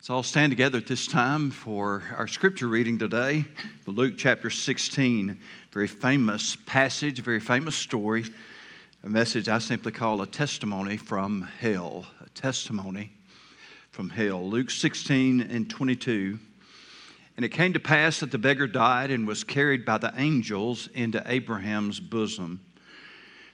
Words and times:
Let's 0.00 0.08
all 0.08 0.22
stand 0.22 0.50
together 0.50 0.78
at 0.78 0.86
this 0.86 1.06
time 1.06 1.50
for 1.50 2.02
our 2.16 2.26
scripture 2.26 2.68
reading 2.68 2.98
today, 2.98 3.44
Luke 3.84 4.14
chapter 4.16 4.48
16. 4.48 5.38
Very 5.72 5.86
famous 5.88 6.56
passage, 6.64 7.20
very 7.20 7.38
famous 7.38 7.76
story, 7.76 8.24
a 9.04 9.10
message 9.10 9.50
I 9.50 9.58
simply 9.58 9.92
call 9.92 10.22
a 10.22 10.26
testimony 10.26 10.96
from 10.96 11.42
hell. 11.42 12.06
A 12.24 12.30
testimony 12.30 13.12
from 13.90 14.08
hell. 14.08 14.48
Luke 14.48 14.70
16 14.70 15.42
and 15.42 15.68
22. 15.68 16.38
And 17.36 17.44
it 17.44 17.50
came 17.50 17.74
to 17.74 17.78
pass 17.78 18.20
that 18.20 18.30
the 18.30 18.38
beggar 18.38 18.66
died 18.66 19.10
and 19.10 19.26
was 19.26 19.44
carried 19.44 19.84
by 19.84 19.98
the 19.98 20.14
angels 20.16 20.88
into 20.94 21.22
Abraham's 21.26 22.00
bosom. 22.00 22.64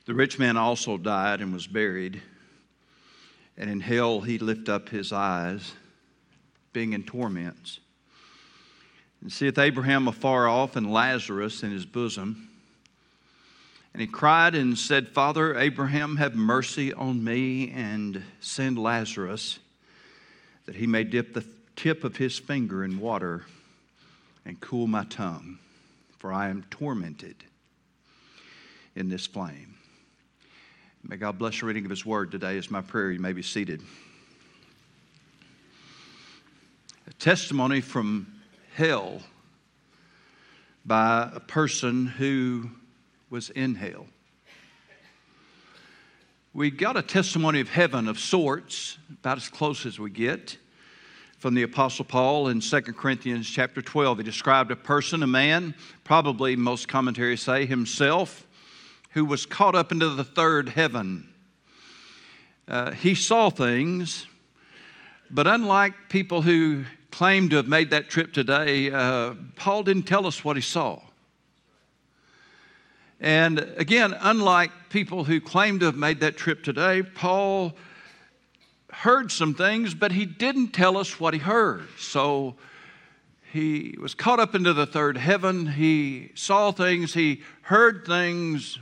The 0.05 0.15
rich 0.15 0.39
man 0.39 0.57
also 0.57 0.97
died 0.97 1.41
and 1.41 1.53
was 1.53 1.67
buried. 1.67 2.23
And 3.57 3.69
in 3.69 3.81
hell 3.81 4.21
he 4.21 4.39
lifted 4.39 4.69
up 4.69 4.91
his 4.91 5.13
eyes, 5.13 5.73
being 6.77 6.93
in 6.93 7.02
torments, 7.02 7.80
and 9.22 9.32
seeth 9.32 9.57
Abraham 9.57 10.08
afar 10.08 10.46
off 10.46 10.76
and 10.76 10.93
Lazarus 10.93 11.62
in 11.62 11.71
his 11.71 11.86
bosom. 11.86 12.50
And 13.94 14.03
he 14.03 14.07
cried 14.07 14.54
and 14.54 14.76
said, 14.76 15.08
Father 15.08 15.58
Abraham, 15.58 16.17
have 16.17 16.34
mercy 16.34 16.93
on 16.93 17.25
me 17.25 17.70
and 17.70 18.22
send 18.40 18.79
Lazarus 18.79 19.58
that 20.67 20.75
he 20.75 20.86
may 20.86 21.03
dip 21.03 21.32
the 21.32 21.46
tip 21.76 22.04
of 22.04 22.18
his 22.18 22.39
finger 22.39 22.84
in 22.84 23.00
water 23.00 23.46
and 24.45 24.61
cool 24.61 24.86
my 24.86 25.04
tongue, 25.04 25.58
for 26.18 26.31
I 26.31 26.50
am 26.50 26.62
tormented 26.68 27.36
in 28.95 29.08
this 29.08 29.26
flame. 29.26 29.76
May 31.03 31.17
God 31.17 31.39
bless 31.39 31.61
the 31.61 31.64
reading 31.64 31.86
of 31.86 31.90
His 31.90 32.05
Word 32.05 32.31
today, 32.31 32.58
is 32.58 32.70
my 32.70 32.83
prayer. 32.83 33.12
You 33.12 33.19
may 33.19 33.33
be 33.33 33.41
seated. 33.41 33.81
A 37.09 37.12
testimony 37.15 37.81
from 37.81 38.27
hell 38.75 39.20
by 40.85 41.31
a 41.33 41.41
person 41.41 42.07
who 42.07 42.71
was 43.31 43.48
in 43.51 43.77
hell. 43.77 44.07
We 46.53 46.71
got 46.71 46.97
a 46.97 47.03
testimony 47.03 47.61
of 47.61 47.69
heaven 47.69 48.09
of 48.09 48.19
sorts, 48.19 48.98
about 49.11 49.37
as 49.37 49.48
close 49.48 49.87
as 49.87 50.01
we 50.01 50.11
get, 50.11 50.57
from 51.39 51.55
the 51.55 51.63
Apostle 51.63 52.05
Paul 52.05 52.48
in 52.48 52.61
2 52.61 52.81
Corinthians 52.81 53.48
chapter 53.48 53.83
12. 53.83 54.19
He 54.19 54.25
described 54.25 54.73
a 54.73 54.77
person, 54.77 55.23
a 55.23 55.29
man, 55.29 55.75
probably 56.03 56.57
most 56.57 56.89
commentaries 56.89 57.43
say 57.43 57.67
himself, 57.67 58.48
who 59.11 59.25
was 59.25 59.47
caught 59.47 59.77
up 59.77 59.93
into 59.93 60.09
the 60.09 60.25
third 60.25 60.70
heaven. 60.70 61.29
Uh, 62.67 62.91
he 62.91 63.15
saw 63.15 63.48
things, 63.48 64.27
but 65.31 65.47
unlike 65.47 66.09
people 66.09 66.43
who 66.43 66.85
claim 67.17 67.48
to 67.48 67.56
have 67.56 67.67
made 67.67 67.89
that 67.89 68.11
trip 68.11 68.31
today, 68.31 68.91
uh, 68.91 69.33
Paul 69.55 69.83
didn't 69.84 70.03
tell 70.03 70.27
us 70.27 70.45
what 70.45 70.55
he 70.55 70.61
saw. 70.61 71.00
And 73.19 73.58
again, 73.78 74.14
unlike 74.20 74.70
people 74.91 75.25
who 75.25 75.41
claim 75.41 75.78
to 75.78 75.86
have 75.86 75.97
made 75.97 76.20
that 76.20 76.36
trip 76.36 76.62
today, 76.62 77.03
Paul 77.03 77.75
heard 78.92 79.33
some 79.33 79.55
things, 79.55 79.95
but 79.95 80.12
he 80.12 80.27
didn't 80.27 80.75
tell 80.75 80.98
us 80.98 81.19
what 81.19 81.33
he 81.33 81.41
heard. 81.41 81.89
So 81.98 82.56
he 83.51 83.97
was 83.98 84.14
caught 84.14 84.39
up 84.39 84.55
into 84.55 84.75
the 84.75 84.84
third 84.84 85.17
heaven. 85.17 85.67
He 85.67 86.33
saw 86.34 86.70
things, 86.70 87.14
he 87.14 87.41
heard 87.62 88.05
things, 88.06 88.78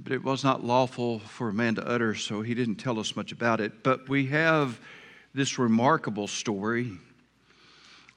but 0.00 0.12
it 0.12 0.24
was 0.24 0.42
not 0.42 0.64
lawful 0.64 1.20
for 1.20 1.50
a 1.50 1.54
man 1.54 1.76
to 1.76 1.88
utter, 1.88 2.16
so 2.16 2.42
he 2.42 2.54
didn't 2.54 2.76
tell 2.76 2.98
us 2.98 3.14
much 3.14 3.30
about 3.30 3.60
it. 3.60 3.84
But 3.84 4.08
we 4.08 4.26
have 4.26 4.80
this 5.32 5.60
remarkable 5.60 6.26
story 6.26 6.98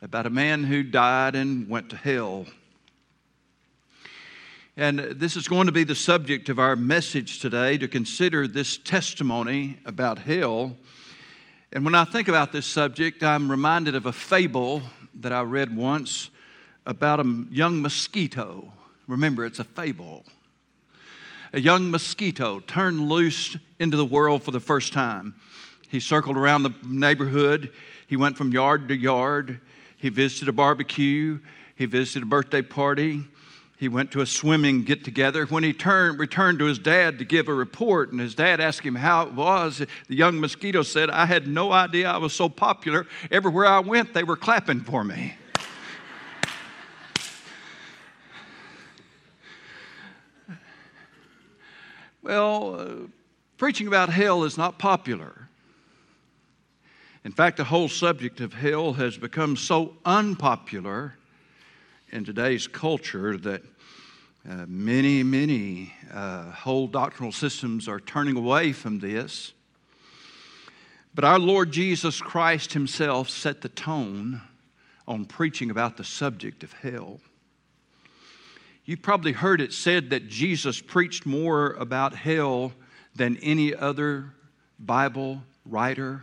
about 0.01 0.25
a 0.25 0.29
man 0.29 0.63
who 0.63 0.83
died 0.83 1.35
and 1.35 1.69
went 1.69 1.89
to 1.89 1.95
hell. 1.95 2.45
And 4.75 4.99
this 4.99 5.35
is 5.35 5.47
going 5.47 5.65
to 5.65 5.71
be 5.71 5.83
the 5.83 5.95
subject 5.95 6.49
of 6.49 6.59
our 6.59 6.75
message 6.75 7.39
today 7.39 7.77
to 7.79 7.87
consider 7.87 8.47
this 8.47 8.77
testimony 8.77 9.79
about 9.85 10.19
hell. 10.19 10.75
And 11.73 11.83
when 11.83 11.95
I 11.95 12.05
think 12.05 12.27
about 12.27 12.51
this 12.51 12.65
subject, 12.65 13.23
I'm 13.23 13.49
reminded 13.49 13.95
of 13.95 14.05
a 14.05 14.13
fable 14.13 14.83
that 15.15 15.31
I 15.31 15.41
read 15.41 15.75
once 15.75 16.29
about 16.85 17.19
a 17.19 17.45
young 17.49 17.81
mosquito. 17.81 18.71
Remember, 19.07 19.45
it's 19.45 19.59
a 19.59 19.63
fable 19.63 20.23
a 21.53 21.59
young 21.59 21.89
mosquito 21.89 22.59
turned 22.59 23.09
loose 23.09 23.57
into 23.79 23.97
the 23.97 24.05
world 24.05 24.43
for 24.43 24.51
the 24.51 24.59
first 24.59 24.93
time. 24.93 25.35
He 25.89 25.99
circled 25.99 26.37
around 26.37 26.63
the 26.63 26.73
neighborhood. 26.85 27.71
He 28.07 28.17
went 28.17 28.37
from 28.37 28.51
yard 28.51 28.87
to 28.89 28.95
yard. 28.95 29.61
He 29.97 30.09
visited 30.09 30.47
a 30.47 30.53
barbecue. 30.53 31.39
He 31.75 31.85
visited 31.85 32.23
a 32.23 32.27
birthday 32.27 32.61
party. 32.61 33.23
He 33.77 33.87
went 33.87 34.11
to 34.11 34.21
a 34.21 34.25
swimming 34.25 34.83
get 34.83 35.03
together. 35.03 35.45
When 35.45 35.63
he 35.63 35.71
turned, 35.71 36.19
returned 36.19 36.57
to 36.59 36.65
his 36.65 36.79
dad 36.79 37.19
to 37.19 37.25
give 37.25 37.47
a 37.47 37.53
report, 37.53 38.11
and 38.11 38.19
his 38.19 38.33
dad 38.33 38.59
asked 38.59 38.81
him 38.81 38.95
how 38.95 39.27
it 39.27 39.33
was, 39.33 39.85
the 40.07 40.15
young 40.15 40.39
mosquito 40.39 40.81
said, 40.81 41.11
I 41.11 41.27
had 41.27 41.47
no 41.47 41.71
idea 41.71 42.09
I 42.09 42.17
was 42.17 42.33
so 42.33 42.49
popular. 42.49 43.05
Everywhere 43.29 43.67
I 43.67 43.79
went, 43.79 44.15
they 44.15 44.23
were 44.23 44.35
clapping 44.35 44.81
for 44.81 45.03
me. 45.03 45.35
Well, 52.23 52.79
uh, 52.79 53.07
preaching 53.57 53.87
about 53.87 54.09
hell 54.09 54.43
is 54.43 54.57
not 54.57 54.79
popular. 54.79 55.46
In 57.27 57.33
fact, 57.33 57.57
the 57.57 57.65
whole 57.65 57.89
subject 57.89 58.39
of 58.39 58.53
hell 58.53 58.93
has 58.93 59.17
become 59.17 59.57
so 59.57 59.97
unpopular 60.05 61.15
in 62.09 62.23
today's 62.23 62.67
culture 62.67 63.35
that 63.35 63.63
uh, 64.49 64.65
many, 64.65 65.23
many 65.23 65.91
uh, 66.09 66.49
whole 66.51 66.87
doctrinal 66.87 67.33
systems 67.33 67.89
are 67.89 67.99
turning 67.99 68.37
away 68.37 68.71
from 68.71 68.99
this. 68.99 69.51
But 71.13 71.25
our 71.25 71.37
Lord 71.37 71.69
Jesus 71.73 72.21
Christ 72.21 72.71
Himself 72.71 73.29
set 73.29 73.59
the 73.59 73.67
tone 73.67 74.39
on 75.05 75.25
preaching 75.25 75.69
about 75.69 75.97
the 75.97 76.05
subject 76.05 76.63
of 76.63 76.71
hell. 76.71 77.19
You've 78.85 79.01
probably 79.01 79.33
heard 79.33 79.59
it 79.59 79.73
said 79.73 80.11
that 80.11 80.29
Jesus 80.29 80.79
preached 80.79 81.25
more 81.25 81.71
about 81.73 82.15
hell 82.15 82.71
than 83.13 83.35
any 83.41 83.75
other 83.75 84.31
Bible 84.79 85.43
writer 85.65 86.21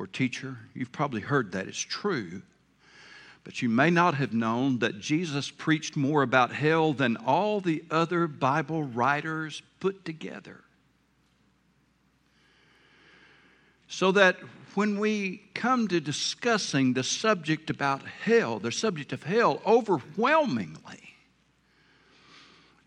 or 0.00 0.06
teacher. 0.06 0.56
You've 0.72 0.92
probably 0.92 1.20
heard 1.20 1.52
that. 1.52 1.68
It's 1.68 1.78
true. 1.78 2.40
But 3.44 3.60
you 3.60 3.68
may 3.68 3.90
not 3.90 4.14
have 4.14 4.32
known 4.32 4.78
that 4.78 4.98
Jesus 4.98 5.50
preached 5.50 5.94
more 5.94 6.22
about 6.22 6.52
hell 6.54 6.94
than 6.94 7.18
all 7.18 7.60
the 7.60 7.84
other 7.90 8.26
Bible 8.26 8.82
writers 8.82 9.60
put 9.78 10.06
together. 10.06 10.64
So 13.88 14.10
that 14.12 14.36
when 14.74 14.98
we 14.98 15.42
come 15.52 15.86
to 15.88 16.00
discussing 16.00 16.94
the 16.94 17.04
subject 17.04 17.68
about 17.68 18.02
hell, 18.02 18.58
the 18.58 18.72
subject 18.72 19.12
of 19.12 19.24
hell, 19.24 19.60
overwhelmingly, 19.66 21.14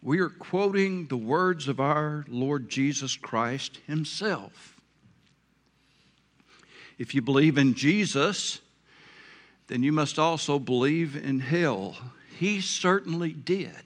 we 0.01 0.19
are 0.19 0.29
quoting 0.29 1.07
the 1.07 1.17
words 1.17 1.67
of 1.67 1.79
our 1.79 2.25
Lord 2.27 2.69
Jesus 2.69 3.15
Christ 3.15 3.79
Himself. 3.85 4.72
If 7.03 7.13
you 7.13 7.21
believe 7.21 7.57
in 7.57 7.73
Jesus, 7.73 8.61
then 9.67 9.83
you 9.83 9.91
must 9.91 10.17
also 10.17 10.57
believe 10.57 11.17
in 11.17 11.41
hell. 11.41 11.97
He 12.39 12.61
certainly 12.61 13.33
did. 13.33 13.83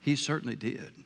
He 0.00 0.16
certainly 0.16 0.56
did. 0.56 1.03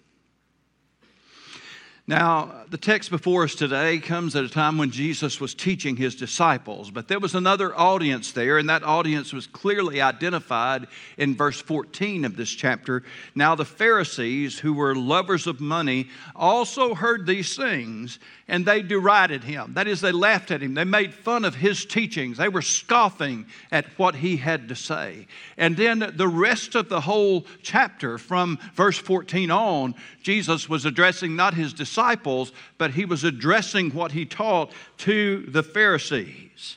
Now, 2.08 2.64
the 2.70 2.78
text 2.78 3.10
before 3.10 3.44
us 3.44 3.54
today 3.54 3.98
comes 3.98 4.34
at 4.34 4.42
a 4.42 4.48
time 4.48 4.78
when 4.78 4.90
Jesus 4.90 5.42
was 5.42 5.52
teaching 5.52 5.94
his 5.94 6.14
disciples, 6.14 6.90
but 6.90 7.06
there 7.06 7.20
was 7.20 7.34
another 7.34 7.78
audience 7.78 8.32
there, 8.32 8.56
and 8.56 8.70
that 8.70 8.82
audience 8.82 9.34
was 9.34 9.46
clearly 9.46 10.00
identified 10.00 10.86
in 11.18 11.34
verse 11.34 11.60
14 11.60 12.24
of 12.24 12.34
this 12.34 12.48
chapter. 12.48 13.02
Now, 13.34 13.54
the 13.54 13.66
Pharisees, 13.66 14.58
who 14.58 14.72
were 14.72 14.94
lovers 14.94 15.46
of 15.46 15.60
money, 15.60 16.08
also 16.34 16.94
heard 16.94 17.26
these 17.26 17.54
things, 17.54 18.18
and 18.48 18.64
they 18.64 18.80
derided 18.80 19.44
him. 19.44 19.74
That 19.74 19.86
is, 19.86 20.00
they 20.00 20.10
laughed 20.10 20.50
at 20.50 20.62
him. 20.62 20.72
They 20.72 20.84
made 20.84 21.12
fun 21.12 21.44
of 21.44 21.56
his 21.56 21.84
teachings. 21.84 22.38
They 22.38 22.48
were 22.48 22.62
scoffing 22.62 23.44
at 23.70 23.84
what 23.98 24.14
he 24.14 24.38
had 24.38 24.70
to 24.70 24.74
say. 24.74 25.26
And 25.58 25.76
then 25.76 26.14
the 26.16 26.28
rest 26.28 26.74
of 26.74 26.88
the 26.88 27.02
whole 27.02 27.44
chapter, 27.62 28.16
from 28.16 28.58
verse 28.74 28.96
14 28.96 29.50
on, 29.50 29.94
Jesus 30.28 30.68
was 30.68 30.84
addressing 30.84 31.36
not 31.36 31.54
his 31.54 31.72
disciples, 31.72 32.52
but 32.76 32.90
he 32.90 33.06
was 33.06 33.24
addressing 33.24 33.88
what 33.92 34.12
he 34.12 34.26
taught 34.26 34.70
to 34.98 35.46
the 35.48 35.62
Pharisees. 35.62 36.76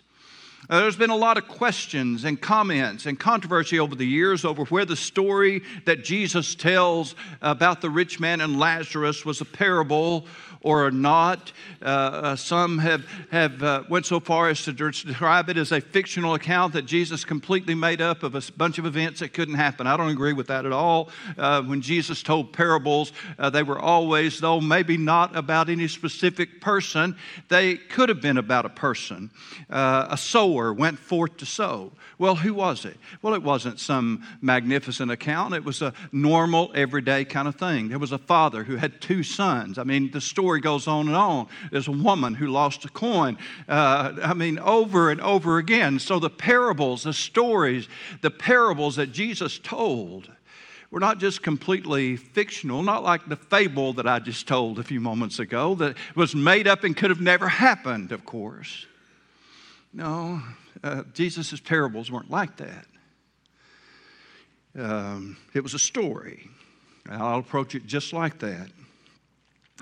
There's 0.69 0.95
been 0.95 1.09
a 1.09 1.17
lot 1.17 1.37
of 1.37 1.49
questions 1.49 2.23
and 2.23 2.39
comments 2.39 3.05
and 3.05 3.19
controversy 3.19 3.77
over 3.77 3.93
the 3.93 4.07
years 4.07 4.45
over 4.45 4.63
where 4.63 4.85
the 4.85 4.95
story 4.95 5.63
that 5.83 6.05
Jesus 6.05 6.55
tells 6.55 7.13
about 7.41 7.81
the 7.81 7.89
rich 7.89 8.21
man 8.21 8.39
and 8.39 8.57
Lazarus 8.57 9.25
was 9.25 9.41
a 9.41 9.45
parable 9.45 10.25
or 10.61 10.91
not. 10.91 11.51
Uh, 11.81 11.85
uh, 11.85 12.35
some 12.35 12.77
have, 12.77 13.05
have 13.31 13.63
uh, 13.63 13.83
went 13.89 14.05
so 14.05 14.19
far 14.19 14.49
as 14.49 14.63
to 14.63 14.73
describe 14.73 15.49
it 15.49 15.57
as 15.57 15.71
a 15.71 15.81
fictional 15.81 16.35
account 16.35 16.73
that 16.73 16.83
Jesus 16.83 17.25
completely 17.25 17.73
made 17.73 18.01
up 18.01 18.23
of 18.23 18.35
a 18.35 18.41
bunch 18.57 18.77
of 18.77 18.85
events 18.85 19.19
that 19.21 19.33
couldn't 19.33 19.55
happen. 19.55 19.87
I 19.87 19.97
don't 19.97 20.09
agree 20.09 20.33
with 20.33 20.47
that 20.47 20.65
at 20.65 20.71
all. 20.71 21.09
Uh, 21.37 21.61
when 21.63 21.81
Jesus 21.81 22.21
told 22.21 22.53
parables, 22.53 23.11
they 23.51 23.63
were 23.63 23.79
always, 23.79 24.39
though 24.39 24.61
maybe 24.61 24.97
not 24.97 25.35
about 25.35 25.69
any 25.69 25.87
specific 25.87 26.61
person, 26.61 27.15
they 27.49 27.75
could 27.75 28.09
have 28.09 28.21
been 28.21 28.37
about 28.37 28.65
a 28.65 28.69
person. 28.69 29.31
A 29.69 30.17
sower 30.17 30.73
went 30.73 30.99
forth 30.99 31.37
to 31.37 31.45
sow. 31.45 31.91
Well, 32.17 32.35
who 32.35 32.53
was 32.53 32.85
it? 32.85 32.97
Well, 33.23 33.33
it 33.33 33.41
wasn't 33.41 33.79
some 33.79 34.23
magnificent 34.41 35.09
account. 35.09 35.55
It 35.55 35.63
was 35.63 35.81
a 35.81 35.93
normal, 36.11 36.71
everyday 36.75 37.25
kind 37.25 37.47
of 37.47 37.55
thing. 37.55 37.89
There 37.89 37.97
was 37.97 38.11
a 38.11 38.19
father 38.19 38.63
who 38.63 38.75
had 38.75 39.01
two 39.01 39.23
sons. 39.23 39.79
I 39.79 39.83
mean, 39.83 40.11
the 40.11 40.21
story 40.21 40.50
goes 40.59 40.87
on 40.87 41.07
and 41.07 41.15
on. 41.15 41.47
There's 41.71 41.87
a 41.87 41.91
woman 41.91 42.33
who 42.33 42.47
lost 42.47 42.83
a 42.85 42.89
coin. 42.89 43.37
Uh, 43.67 44.13
I 44.21 44.33
mean, 44.33 44.59
over 44.59 45.09
and 45.09 45.21
over 45.21 45.57
again. 45.57 45.99
So 45.99 46.19
the 46.19 46.29
parables, 46.29 47.03
the 47.03 47.13
stories, 47.13 47.87
the 48.21 48.31
parables 48.31 48.97
that 48.97 49.11
Jesus 49.11 49.59
told 49.59 50.29
were 50.91 50.99
not 50.99 51.19
just 51.19 51.41
completely 51.41 52.17
fictional, 52.17 52.83
not 52.83 53.03
like 53.03 53.27
the 53.29 53.37
fable 53.37 53.93
that 53.93 54.05
I 54.05 54.19
just 54.19 54.47
told 54.47 54.77
a 54.77 54.83
few 54.83 54.99
moments 54.99 55.39
ago 55.39 55.73
that 55.75 55.95
was 56.15 56.35
made 56.35 56.67
up 56.67 56.83
and 56.83 56.95
could 56.95 57.09
have 57.09 57.21
never 57.21 57.47
happened, 57.47 58.11
of 58.11 58.25
course. 58.25 58.85
No, 59.93 60.41
uh, 60.83 61.03
Jesus' 61.13 61.59
parables 61.59 62.11
weren't 62.11 62.29
like 62.29 62.57
that. 62.57 62.85
Um, 64.77 65.37
it 65.53 65.61
was 65.61 65.73
a 65.73 65.79
story. 65.79 66.49
I'll 67.09 67.39
approach 67.39 67.75
it 67.75 67.85
just 67.85 68.13
like 68.13 68.39
that. 68.39 68.69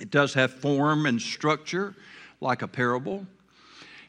It 0.02 0.12
does 0.12 0.34
have 0.34 0.54
form 0.54 1.06
and 1.06 1.22
structure 1.22 1.96
like 2.42 2.62
a 2.62 2.68
parable. 2.68 3.26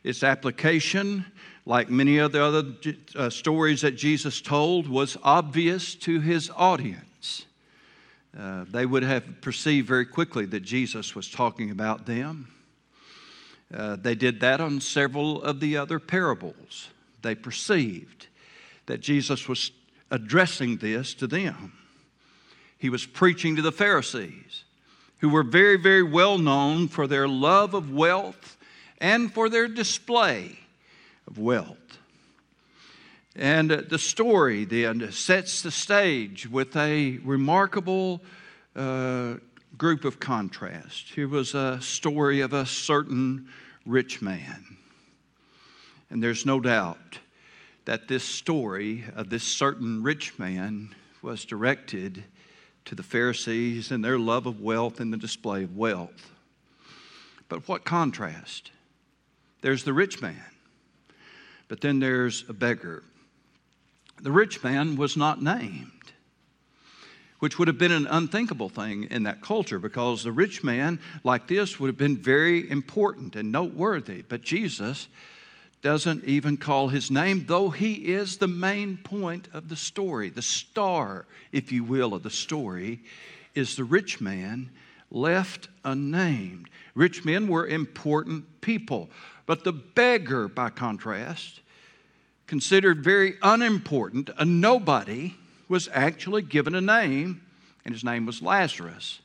Its 0.02 0.22
application, 0.22 1.24
like 1.66 1.90
many 1.90 2.18
of 2.18 2.32
the 2.32 2.42
other 2.42 2.64
uh, 3.16 3.28
stories 3.30 3.82
that 3.82 3.92
Jesus 3.92 4.40
told, 4.40 4.88
was 4.88 5.16
obvious 5.22 5.94
to 5.96 6.20
his 6.20 6.50
audience. 6.56 7.46
Uh, 8.38 8.64
they 8.70 8.86
would 8.86 9.02
have 9.02 9.40
perceived 9.40 9.88
very 9.88 10.06
quickly 10.06 10.46
that 10.46 10.60
Jesus 10.60 11.14
was 11.14 11.28
talking 11.28 11.70
about 11.70 12.06
them. 12.06 12.48
Uh, 13.74 13.96
they 13.96 14.14
did 14.14 14.40
that 14.40 14.60
on 14.60 14.80
several 14.80 15.42
of 15.42 15.60
the 15.60 15.76
other 15.76 15.98
parables. 15.98 16.88
They 17.22 17.34
perceived 17.34 18.28
that 18.86 19.00
Jesus 19.00 19.48
was 19.48 19.72
addressing 20.10 20.78
this 20.78 21.14
to 21.14 21.26
them. 21.26 21.72
He 22.78 22.88
was 22.88 23.06
preaching 23.06 23.56
to 23.56 23.62
the 23.62 23.72
Pharisees, 23.72 24.64
who 25.20 25.28
were 25.28 25.42
very, 25.42 25.76
very 25.76 26.02
well 26.02 26.38
known 26.38 26.88
for 26.88 27.06
their 27.06 27.28
love 27.28 27.74
of 27.74 27.92
wealth 27.92 28.56
and 28.98 29.32
for 29.32 29.48
their 29.48 29.68
display 29.68 30.58
of 31.26 31.38
wealth. 31.38 31.76
And 33.36 33.70
the 33.70 33.98
story 33.98 34.64
then 34.64 35.12
sets 35.12 35.62
the 35.62 35.70
stage 35.70 36.48
with 36.48 36.76
a 36.76 37.18
remarkable 37.18 38.22
uh, 38.74 39.34
group 39.78 40.04
of 40.04 40.18
contrasts. 40.20 41.10
Here 41.14 41.28
was 41.28 41.54
a 41.54 41.80
story 41.80 42.40
of 42.40 42.52
a 42.52 42.66
certain 42.66 43.48
rich 43.86 44.20
man. 44.20 44.76
And 46.10 46.22
there's 46.22 46.44
no 46.44 46.60
doubt 46.60 47.18
that 47.84 48.08
this 48.08 48.24
story 48.24 49.04
of 49.14 49.30
this 49.30 49.44
certain 49.44 50.02
rich 50.02 50.38
man 50.38 50.94
was 51.22 51.44
directed 51.44 52.24
to 52.84 52.94
the 52.94 53.02
Pharisees 53.02 53.90
and 53.90 54.04
their 54.04 54.18
love 54.18 54.46
of 54.46 54.60
wealth 54.60 55.00
and 55.00 55.12
the 55.12 55.16
display 55.16 55.64
of 55.64 55.76
wealth. 55.76 56.30
But 57.48 57.68
what 57.68 57.84
contrast? 57.84 58.70
There's 59.60 59.84
the 59.84 59.92
rich 59.92 60.22
man, 60.22 60.44
but 61.68 61.80
then 61.80 61.98
there's 61.98 62.44
a 62.48 62.52
beggar. 62.52 63.02
The 64.22 64.32
rich 64.32 64.62
man 64.62 64.96
was 64.96 65.16
not 65.16 65.42
named 65.42 66.00
which 67.40 67.58
would 67.58 67.68
have 67.68 67.78
been 67.78 67.90
an 67.92 68.06
unthinkable 68.06 68.68
thing 68.68 69.04
in 69.04 69.24
that 69.24 69.40
culture 69.40 69.78
because 69.78 70.22
the 70.22 70.32
rich 70.32 70.62
man 70.62 71.00
like 71.24 71.48
this 71.48 71.80
would 71.80 71.88
have 71.88 71.96
been 71.96 72.16
very 72.16 72.70
important 72.70 73.34
and 73.34 73.50
noteworthy. 73.50 74.22
But 74.22 74.42
Jesus 74.42 75.08
doesn't 75.82 76.24
even 76.24 76.56
call 76.56 76.88
his 76.88 77.10
name, 77.10 77.44
though 77.46 77.70
he 77.70 77.94
is 78.12 78.36
the 78.36 78.48
main 78.48 78.98
point 78.98 79.48
of 79.52 79.68
the 79.68 79.76
story. 79.76 80.28
The 80.28 80.42
star, 80.42 81.26
if 81.52 81.72
you 81.72 81.84
will, 81.84 82.14
of 82.14 82.22
the 82.22 82.30
story 82.30 83.00
is 83.54 83.76
the 83.76 83.84
rich 83.84 84.20
man 84.20 84.70
left 85.10 85.68
unnamed. 85.84 86.68
Rich 86.94 87.24
men 87.24 87.48
were 87.48 87.66
important 87.66 88.60
people, 88.60 89.08
but 89.46 89.64
the 89.64 89.72
beggar, 89.72 90.48
by 90.48 90.70
contrast, 90.70 91.60
considered 92.46 93.02
very 93.02 93.34
unimportant, 93.42 94.30
a 94.36 94.44
nobody, 94.44 95.34
was 95.68 95.88
actually 95.92 96.42
given 96.42 96.74
a 96.74 96.80
name, 96.80 97.40
and 97.84 97.94
his 97.94 98.04
name 98.04 98.26
was 98.26 98.42
Lazarus. 98.42 99.20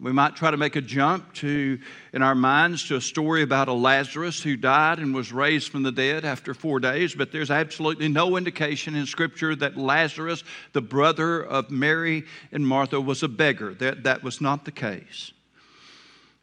We 0.00 0.12
might 0.12 0.34
try 0.34 0.50
to 0.50 0.56
make 0.56 0.76
a 0.76 0.80
jump 0.80 1.34
to, 1.34 1.78
in 2.14 2.22
our 2.22 2.34
minds, 2.34 2.88
to 2.88 2.96
a 2.96 3.00
story 3.00 3.42
about 3.42 3.68
a 3.68 3.72
Lazarus 3.72 4.42
who 4.42 4.56
died 4.56 4.98
and 4.98 5.14
was 5.14 5.30
raised 5.30 5.68
from 5.68 5.82
the 5.82 5.92
dead 5.92 6.24
after 6.24 6.54
four 6.54 6.80
days, 6.80 7.14
but 7.14 7.32
there's 7.32 7.50
absolutely 7.50 8.08
no 8.08 8.36
indication 8.38 8.94
in 8.94 9.04
Scripture 9.04 9.54
that 9.56 9.76
Lazarus, 9.76 10.42
the 10.72 10.80
brother 10.80 11.42
of 11.42 11.70
Mary 11.70 12.24
and 12.50 12.66
Martha, 12.66 12.98
was 13.00 13.22
a 13.22 13.28
beggar. 13.28 13.74
That, 13.74 14.04
that 14.04 14.22
was 14.22 14.40
not 14.40 14.64
the 14.64 14.72
case. 14.72 15.32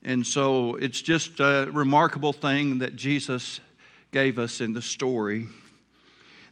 And 0.04 0.26
so 0.26 0.76
it's 0.76 1.02
just 1.02 1.40
a 1.40 1.68
remarkable 1.72 2.34
thing 2.34 2.80
that 2.80 2.96
Jesus 2.96 3.60
gave 4.12 4.38
us 4.38 4.62
in 4.62 4.74
the 4.74 4.82
story 4.82 5.48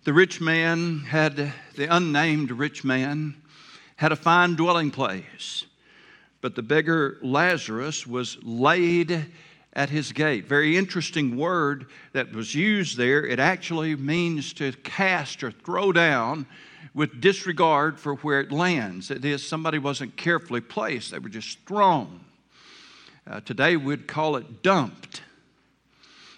the 0.05 0.13
rich 0.13 0.39
man 0.39 0.99
had, 0.99 1.51
the 1.75 1.87
unnamed 1.89 2.51
rich 2.51 2.83
man, 2.83 3.41
had 3.95 4.11
a 4.11 4.15
fine 4.15 4.53
dwelling 4.53 4.91
place, 4.91 5.65
but 6.45 6.53
the 6.53 6.61
beggar 6.61 7.17
Lazarus 7.23 8.05
was 8.05 8.37
laid 8.43 9.25
at 9.73 9.89
his 9.89 10.11
gate. 10.11 10.47
Very 10.47 10.77
interesting 10.77 11.37
word 11.37 11.87
that 12.13 12.31
was 12.33 12.53
used 12.53 12.99
there. 12.99 13.25
It 13.25 13.39
actually 13.39 13.95
means 13.95 14.53
to 14.53 14.71
cast 14.83 15.43
or 15.43 15.49
throw 15.49 15.91
down 15.91 16.45
with 16.93 17.19
disregard 17.19 17.99
for 17.99 18.13
where 18.17 18.41
it 18.41 18.51
lands. 18.51 19.09
It 19.09 19.25
is 19.25 19.43
somebody 19.43 19.79
wasn't 19.79 20.17
carefully 20.17 20.61
placed, 20.61 21.09
they 21.09 21.17
were 21.17 21.29
just 21.29 21.57
thrown. 21.65 22.19
Uh, 23.25 23.39
today 23.39 23.75
we'd 23.75 24.05
call 24.05 24.35
it 24.35 24.61
dumped 24.61 25.04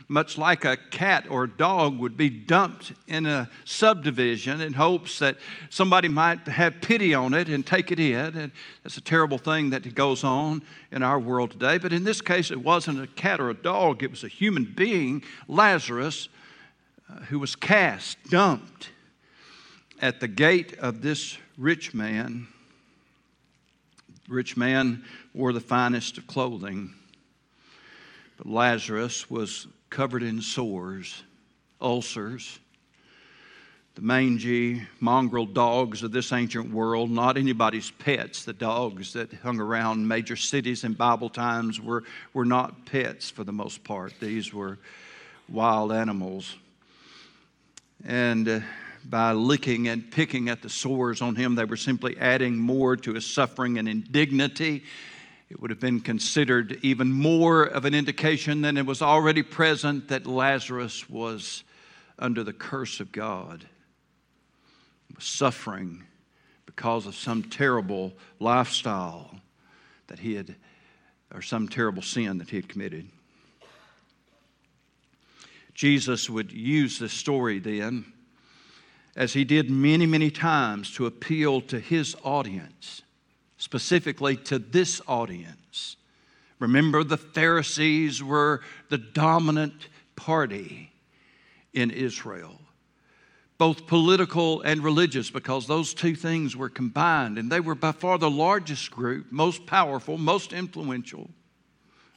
much 0.10 0.38
like 0.38 0.64
a 0.64 0.78
cat 0.78 1.26
or 1.30 1.48
dog 1.48 2.00
would 2.00 2.16
be 2.16 2.30
dumped 2.30 2.94
in 3.08 3.26
a 3.26 3.50
subdivision 3.66 4.62
in 4.62 4.74
hopes 4.74 5.20
that 5.20 5.38
somebody 5.70 6.08
might 6.08 6.48
have 6.48 6.80
pity 6.82 7.14
on 7.14 7.34
it 7.34 7.50
and 7.50 7.66
take 7.66 7.92
it 7.92 8.00
in. 8.00 8.38
And 8.38 8.52
that's 8.84 8.98
a 8.98 9.02
terrible 9.02 9.38
thing 9.38 9.72
that 9.72 9.94
goes 9.96 10.24
on 10.24 10.62
in 10.92 11.04
our 11.04 11.20
world 11.20 11.52
today. 11.52 11.78
But 11.78 11.92
in 11.92 12.06
this 12.06 12.22
case, 12.22 12.52
it 12.52 12.62
wasn't 12.62 13.02
a 13.02 13.08
cat 13.08 13.42
or 13.42 13.50
a 13.50 13.54
dog, 13.54 14.02
it 14.02 14.12
was 14.12 14.24
a 14.24 14.30
human 14.30 14.64
being, 14.64 15.24
Lazarus, 15.48 16.30
uh, 17.10 17.20
who 17.26 17.40
was 17.40 17.56
cast, 17.56 18.18
dumped 18.30 18.92
at 20.02 20.20
the 20.20 20.28
gate 20.28 20.78
of 20.80 21.02
this 21.02 21.38
rich 21.58 21.94
man. 21.94 22.48
Rich 24.30 24.56
man 24.58 25.04
wore 25.34 25.54
the 25.54 25.62
finest 25.62 26.18
of 26.18 26.28
clothing, 26.28 26.94
but 28.38 28.46
Lazarus 28.46 29.30
was 29.30 29.68
covered 29.90 30.24
in 30.24 30.42
sores, 30.42 31.24
ulcers. 31.82 32.60
The 33.96 34.02
mangy, 34.04 34.84
mongrel 35.00 35.48
dogs 35.48 36.04
of 36.04 36.12
this 36.12 36.32
ancient 36.32 36.72
world, 36.72 37.10
not 37.10 37.36
anybody's 37.36 37.90
pets. 37.90 38.46
The 38.46 38.54
dogs 38.54 39.14
that 39.14 39.34
hung 39.34 39.60
around 39.60 40.08
major 40.08 40.36
cities 40.36 40.84
in 40.84 40.94
Bible 40.94 41.30
times 41.30 41.82
were, 41.82 42.04
were 42.32 42.46
not 42.46 42.86
pets 42.86 43.32
for 43.32 43.44
the 43.44 43.52
most 43.52 43.84
part. 43.84 44.14
These 44.20 44.54
were 44.54 44.78
wild 45.50 45.92
animals. 45.92 46.58
And 48.06 48.48
uh, 48.48 48.60
by 49.04 49.32
licking 49.32 49.88
and 49.88 50.12
picking 50.12 50.50
at 50.50 50.62
the 50.62 50.70
sores 50.70 51.22
on 51.24 51.36
him, 51.36 51.56
they 51.56 51.66
were 51.66 51.76
simply 51.76 52.18
adding 52.20 52.56
more 52.56 52.98
to 52.98 53.14
his 53.14 53.26
suffering 53.26 53.80
and 53.80 53.90
indignity 53.90 54.84
it 55.50 55.62
would 55.62 55.70
have 55.70 55.80
been 55.80 56.02
considered 56.02 56.78
even 56.82 57.12
more 57.12 57.64
of 57.64 57.86
an 57.86 57.94
indication 57.94 58.62
than 58.62 58.78
it 58.78 58.86
was 58.86 59.02
already 59.02 59.44
present 59.44 60.10
that 60.10 60.28
Lazarus 60.28 61.10
was 61.10 61.64
under 62.20 62.44
the 62.44 62.54
curse 62.54 63.00
of 63.00 63.12
God, 63.12 63.66
was 65.16 65.24
suffering 65.24 66.04
because 66.66 67.06
of 67.06 67.16
some 67.16 67.44
terrible 67.44 68.14
lifestyle 68.40 69.40
that 70.08 70.20
he 70.20 70.36
had, 70.36 70.56
or 71.34 71.42
some 71.42 71.68
terrible 71.68 72.02
sin 72.02 72.38
that 72.40 72.50
he 72.50 72.58
had 72.58 72.68
committed. 72.68 73.08
Jesus 75.74 76.30
would 76.30 76.52
use 76.52 77.00
this 77.00 77.14
story 77.14 77.60
then, 77.60 78.06
as 79.16 79.34
he 79.34 79.44
did 79.44 79.70
many, 79.70 80.06
many 80.06 80.30
times, 80.30 80.92
to 80.94 81.06
appeal 81.06 81.62
to 81.62 81.80
his 81.80 82.16
audience, 82.24 83.02
specifically 83.58 84.36
to 84.36 84.60
this 84.60 85.02
audience. 85.08 85.98
Remember, 86.60 87.04
the 87.04 87.18
Pharisees 87.18 88.24
were 88.24 88.62
the 88.90 88.98
dominant 88.98 89.90
party 90.16 90.92
in 91.74 91.92
Israel, 91.92 92.60
both 93.58 93.88
political 93.88 94.62
and 94.62 94.84
religious, 94.84 95.30
because 95.30 95.68
those 95.68 95.94
two 95.94 96.16
things 96.16 96.56
were 96.56 96.70
combined. 96.70 97.38
And 97.38 97.52
they 97.52 97.60
were 97.60 97.76
by 97.76 97.92
far 97.92 98.18
the 98.18 98.30
largest 98.30 98.92
group, 98.92 99.32
most 99.32 99.66
powerful, 99.66 100.18
most 100.18 100.54
influential, 100.54 101.30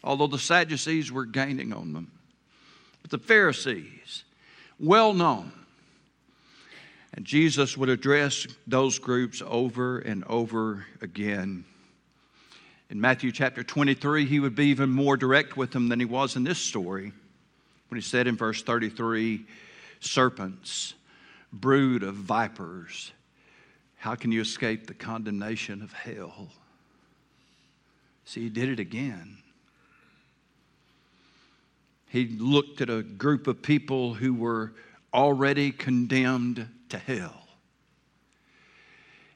although 0.03 0.27
the 0.27 0.39
Sadducees 0.39 1.13
were 1.13 1.27
gaining 1.27 1.73
on 1.73 1.93
them. 1.93 2.11
But 3.03 3.11
the 3.11 3.19
Pharisees, 3.19 4.25
well 4.79 5.13
known. 5.13 5.53
And 7.15 7.25
Jesus 7.25 7.77
would 7.77 7.89
address 7.89 8.47
those 8.67 8.99
groups 8.99 9.43
over 9.45 9.99
and 9.99 10.25
over 10.25 10.87
again. 11.01 11.65
In 12.89 13.01
Matthew 13.01 13.33
chapter 13.33 13.63
23, 13.63 14.27
he 14.27 14.41
would 14.41 14.55
be 14.55 14.67
even 14.67 14.91
more 14.91 15.17
direct 15.17 15.57
with 15.57 15.73
them 15.73 15.89
than 15.89 16.01
he 16.01 16.07
was 16.07 16.37
in 16.37 16.45
this 16.45 16.59
story 16.59 17.13
when 17.89 18.01
he 18.01 18.07
said 18.07 18.27
in 18.27 18.37
verse 18.37 18.63
33 18.63 19.45
serpents, 19.99 20.95
brood 21.53 22.03
of 22.03 22.15
vipers, 22.15 23.13
how 23.97 24.15
can 24.15 24.33
you 24.33 24.41
escape 24.41 24.87
the 24.87 24.95
condemnation 24.95 25.83
of 25.83 25.93
hell? 25.93 26.49
See, 28.25 28.43
he 28.43 28.49
did 28.49 28.69
it 28.69 28.79
again. 28.79 29.39
He 32.07 32.29
looked 32.29 32.81
at 32.81 32.89
a 32.91 33.03
group 33.03 33.47
of 33.47 33.63
people 33.63 34.15
who 34.15 34.35
were 34.35 34.73
already 35.13 35.71
condemned 35.71 36.69
to 36.91 36.99
hell 36.99 37.49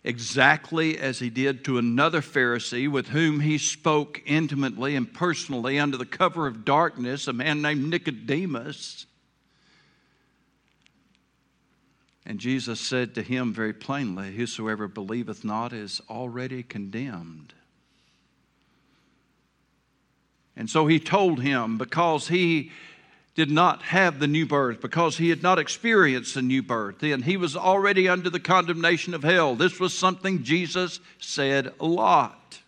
exactly 0.04 0.98
as 0.98 1.18
he 1.18 1.30
did 1.30 1.64
to 1.64 1.78
another 1.78 2.20
Pharisee 2.20 2.88
with 2.88 3.08
whom 3.08 3.40
he 3.40 3.56
spoke 3.56 4.22
intimately 4.26 4.94
and 4.94 5.12
personally 5.12 5.78
under 5.78 5.96
the 5.96 6.04
cover 6.04 6.46
of 6.46 6.64
darkness, 6.64 7.26
a 7.26 7.32
man 7.32 7.62
named 7.62 7.88
Nicodemus. 7.88 9.06
And 12.26 12.38
Jesus 12.38 12.80
said 12.80 13.14
to 13.14 13.22
him 13.22 13.52
very 13.52 13.72
plainly, 13.72 14.32
Whosoever 14.32 14.88
believeth 14.88 15.42
not 15.42 15.72
is 15.72 16.02
already 16.08 16.62
condemned. 16.62 17.54
And 20.56 20.70
so 20.70 20.86
he 20.86 21.00
told 21.00 21.40
him, 21.40 21.78
because 21.78 22.28
he 22.28 22.70
did 23.34 23.50
not 23.50 23.82
have 23.82 24.20
the 24.20 24.28
new 24.28 24.46
birth, 24.46 24.80
because 24.80 25.18
he 25.18 25.28
had 25.28 25.42
not 25.42 25.58
experienced 25.58 26.34
the 26.34 26.42
new 26.42 26.62
birth, 26.62 27.00
then 27.00 27.22
he 27.22 27.36
was 27.36 27.56
already 27.56 28.08
under 28.08 28.30
the 28.30 28.38
condemnation 28.38 29.12
of 29.12 29.24
hell. 29.24 29.56
This 29.56 29.80
was 29.80 29.92
something 29.92 30.44
Jesus 30.44 31.00
said 31.18 31.72
a 31.80 31.86
lot. 31.86 32.60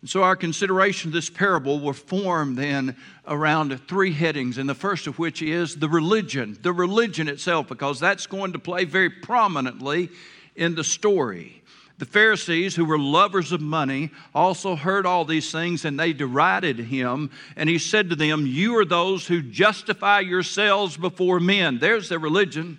And 0.00 0.08
so 0.10 0.22
our 0.22 0.36
consideration 0.36 1.08
of 1.08 1.14
this 1.14 1.30
parable 1.30 1.80
will 1.80 1.94
form 1.94 2.56
then 2.56 2.94
around 3.26 3.74
three 3.88 4.12
headings, 4.12 4.58
and 4.58 4.68
the 4.68 4.74
first 4.74 5.06
of 5.06 5.18
which 5.18 5.40
is 5.42 5.76
the 5.76 5.88
religion, 5.88 6.58
the 6.60 6.74
religion 6.74 7.26
itself, 7.26 7.68
because 7.68 7.98
that's 7.98 8.26
going 8.26 8.52
to 8.52 8.58
play 8.58 8.84
very 8.84 9.10
prominently 9.10 10.10
in 10.54 10.74
the 10.74 10.84
story. 10.84 11.62
The 11.98 12.06
Pharisees, 12.06 12.74
who 12.74 12.84
were 12.84 12.98
lovers 12.98 13.52
of 13.52 13.60
money, 13.60 14.10
also 14.34 14.74
heard 14.74 15.06
all 15.06 15.24
these 15.24 15.52
things 15.52 15.84
and 15.84 15.98
they 15.98 16.12
derided 16.12 16.78
him. 16.78 17.30
And 17.56 17.68
he 17.68 17.78
said 17.78 18.10
to 18.10 18.16
them, 18.16 18.46
You 18.46 18.76
are 18.78 18.84
those 18.84 19.28
who 19.28 19.42
justify 19.42 20.20
yourselves 20.20 20.96
before 20.96 21.38
men. 21.38 21.78
There's 21.78 22.08
their 22.08 22.18
religion. 22.18 22.78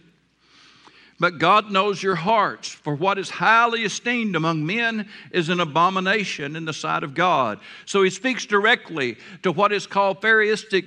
But 1.17 1.37
God 1.37 1.71
knows 1.71 2.03
your 2.03 2.15
hearts, 2.15 2.67
for 2.67 2.93
what 2.93 3.17
is 3.17 3.29
highly 3.29 3.83
esteemed 3.83 4.35
among 4.35 4.65
men 4.65 5.07
is 5.31 5.47
an 5.47 5.61
abomination 5.61 6.57
in 6.57 6.65
the 6.65 6.73
sight 6.73 7.03
of 7.03 7.13
God. 7.13 7.59
So 7.85 8.03
he 8.03 8.09
speaks 8.09 8.45
directly 8.45 9.17
to 9.43 9.53
what 9.53 9.71
is 9.71 9.87
called 9.87 10.21
Pharisaic 10.21 10.85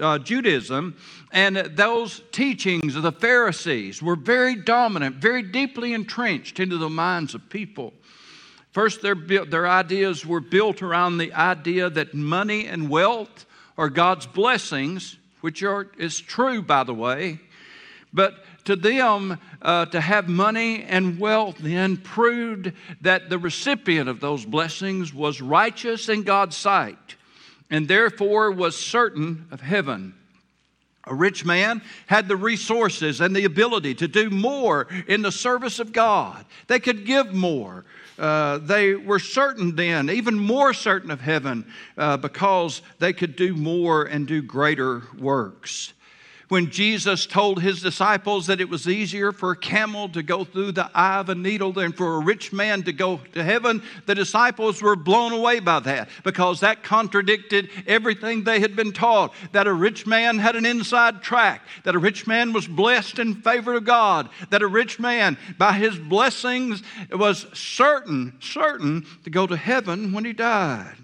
uh, 0.00 0.18
Judaism, 0.18 0.96
and 1.30 1.56
those 1.56 2.22
teachings 2.32 2.96
of 2.96 3.04
the 3.04 3.12
Pharisees 3.12 4.02
were 4.02 4.16
very 4.16 4.56
dominant, 4.56 5.16
very 5.16 5.42
deeply 5.42 5.92
entrenched 5.92 6.58
into 6.58 6.76
the 6.76 6.90
minds 6.90 7.36
of 7.36 7.48
people. 7.48 7.92
First, 8.72 9.02
their, 9.02 9.14
their 9.14 9.68
ideas 9.68 10.26
were 10.26 10.40
built 10.40 10.82
around 10.82 11.18
the 11.18 11.32
idea 11.32 11.88
that 11.90 12.12
money 12.12 12.66
and 12.66 12.90
wealth 12.90 13.46
are 13.78 13.88
God's 13.88 14.26
blessings, 14.26 15.16
which 15.42 15.62
are, 15.62 15.86
is 15.96 16.20
true, 16.20 16.60
by 16.60 16.82
the 16.82 16.94
way. 16.94 17.38
But 18.12 18.44
to 18.64 18.76
them, 18.76 19.38
uh, 19.62 19.86
to 19.86 20.00
have 20.00 20.28
money 20.28 20.82
and 20.84 21.18
wealth 21.18 21.56
then 21.58 21.96
proved 21.96 22.72
that 23.00 23.28
the 23.28 23.38
recipient 23.38 24.08
of 24.08 24.20
those 24.20 24.44
blessings 24.44 25.12
was 25.12 25.40
righteous 25.40 26.08
in 26.08 26.22
God's 26.22 26.56
sight 26.56 27.16
and 27.70 27.88
therefore 27.88 28.50
was 28.50 28.76
certain 28.76 29.46
of 29.50 29.60
heaven. 29.60 30.14
A 31.06 31.14
rich 31.14 31.44
man 31.44 31.82
had 32.06 32.28
the 32.28 32.36
resources 32.36 33.20
and 33.20 33.36
the 33.36 33.44
ability 33.44 33.94
to 33.96 34.08
do 34.08 34.30
more 34.30 34.88
in 35.06 35.20
the 35.20 35.32
service 35.32 35.78
of 35.78 35.92
God. 35.92 36.46
They 36.66 36.80
could 36.80 37.04
give 37.04 37.34
more. 37.34 37.84
Uh, 38.18 38.58
they 38.58 38.94
were 38.94 39.18
certain 39.18 39.76
then, 39.76 40.08
even 40.08 40.38
more 40.38 40.72
certain 40.72 41.10
of 41.10 41.20
heaven, 41.20 41.70
uh, 41.98 42.16
because 42.16 42.80
they 43.00 43.12
could 43.12 43.36
do 43.36 43.54
more 43.54 44.04
and 44.04 44.26
do 44.26 44.40
greater 44.40 45.02
works 45.18 45.92
when 46.54 46.70
Jesus 46.70 47.26
told 47.26 47.60
his 47.60 47.82
disciples 47.82 48.46
that 48.46 48.60
it 48.60 48.68
was 48.68 48.86
easier 48.86 49.32
for 49.32 49.50
a 49.50 49.56
camel 49.56 50.08
to 50.10 50.22
go 50.22 50.44
through 50.44 50.70
the 50.70 50.88
eye 50.94 51.18
of 51.18 51.28
a 51.28 51.34
needle 51.34 51.72
than 51.72 51.90
for 51.90 52.14
a 52.14 52.20
rich 52.20 52.52
man 52.52 52.84
to 52.84 52.92
go 52.92 53.20
to 53.32 53.42
heaven, 53.42 53.82
the 54.06 54.14
disciples 54.14 54.80
were 54.80 54.94
blown 54.94 55.32
away 55.32 55.58
by 55.58 55.80
that 55.80 56.08
because 56.22 56.60
that 56.60 56.84
contradicted 56.84 57.70
everything 57.88 58.44
they 58.44 58.60
had 58.60 58.76
been 58.76 58.92
taught 58.92 59.34
that 59.50 59.66
a 59.66 59.72
rich 59.72 60.06
man 60.06 60.38
had 60.38 60.54
an 60.54 60.64
inside 60.64 61.24
track, 61.24 61.60
that 61.82 61.96
a 61.96 61.98
rich 61.98 62.24
man 62.24 62.52
was 62.52 62.68
blessed 62.68 63.18
in 63.18 63.34
favor 63.34 63.74
of 63.74 63.84
God, 63.84 64.28
that 64.50 64.62
a 64.62 64.68
rich 64.68 65.00
man, 65.00 65.36
by 65.58 65.72
his 65.72 65.98
blessings, 65.98 66.84
was 67.10 67.46
certain, 67.52 68.32
certain 68.38 69.04
to 69.24 69.30
go 69.30 69.48
to 69.48 69.56
heaven 69.56 70.12
when 70.12 70.24
he 70.24 70.32
died. 70.32 71.03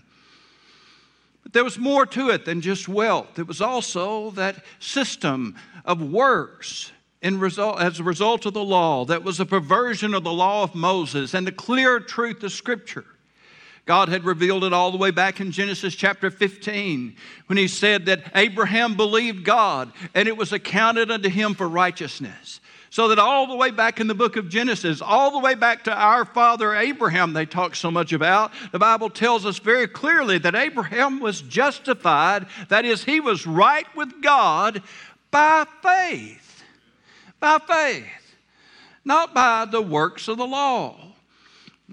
There 1.52 1.64
was 1.64 1.78
more 1.78 2.07
to 2.07 2.30
it 2.30 2.45
than 2.45 2.61
just 2.61 2.88
wealth. 2.88 3.38
It 3.38 3.47
was 3.47 3.61
also 3.61 4.30
that 4.33 4.64
system 4.78 5.57
of 5.85 6.02
works 6.02 6.92
result, 7.23 7.80
as 7.80 8.00
a 8.00 8.04
result 8.04 8.47
of 8.47 8.54
the 8.54 8.64
law 8.64 9.04
that 9.04 9.23
was 9.23 9.40
a 9.40 9.47
perversion 9.47 10.14
of 10.14 10.25
the 10.25 10.33
law 10.33 10.62
of 10.62 10.75
Moses 10.75 11.35
and 11.35 11.47
the 11.47 11.52
clear 11.52 12.00
truth 12.00 12.42
of 12.42 12.52
Scripture. 12.52 13.04
God 13.87 14.09
had 14.09 14.25
revealed 14.25 14.64
it 14.64 14.73
all 14.73 14.90
the 14.90 14.99
way 14.99 15.11
back 15.11 15.40
in 15.40 15.50
Genesis 15.50 15.95
chapter 15.95 16.30
15 16.30 17.16
when 17.47 17.57
he 17.59 17.66
said 17.66 18.07
that 18.07 18.30
Abraham 18.35 18.97
believed 18.97 19.45
God 19.45 19.92
and 20.14 20.28
it 20.28 20.37
was 20.37 20.52
accounted 20.52 21.11
unto 21.11 21.28
him 21.28 21.54
for 21.54 21.69
righteousness. 21.69 22.61
So 22.90 23.06
that 23.09 23.20
all 23.20 23.47
the 23.47 23.54
way 23.54 23.70
back 23.70 24.00
in 24.00 24.09
the 24.09 24.14
book 24.14 24.37
of 24.37 24.49
Genesis, 24.49 25.00
all 25.00 25.30
the 25.30 25.38
way 25.38 25.54
back 25.54 25.85
to 25.85 25.94
our 25.94 26.25
father 26.25 26.75
Abraham, 26.75 27.32
they 27.32 27.47
talk 27.47 27.76
so 27.76 27.88
much 27.88 28.12
about, 28.12 28.50
the 28.73 28.80
Bible 28.80 29.09
tells 29.09 29.47
us 29.47 29.61
very 29.61 29.87
clearly 29.87 30.38
that 30.38 30.56
Abraham 30.56 31.20
was 31.20 31.40
justified, 31.40 32.47
that 32.68 32.85
is, 32.85 33.04
he 33.04 33.20
was 33.20 33.47
right 33.47 33.87
with 33.94 34.20
God 34.20 34.82
by 35.30 35.66
faith. 35.82 36.64
By 37.38 37.59
faith, 37.59 38.37
not 39.04 39.32
by 39.32 39.66
the 39.66 39.80
works 39.80 40.26
of 40.26 40.37
the 40.37 40.47
law. 40.47 41.09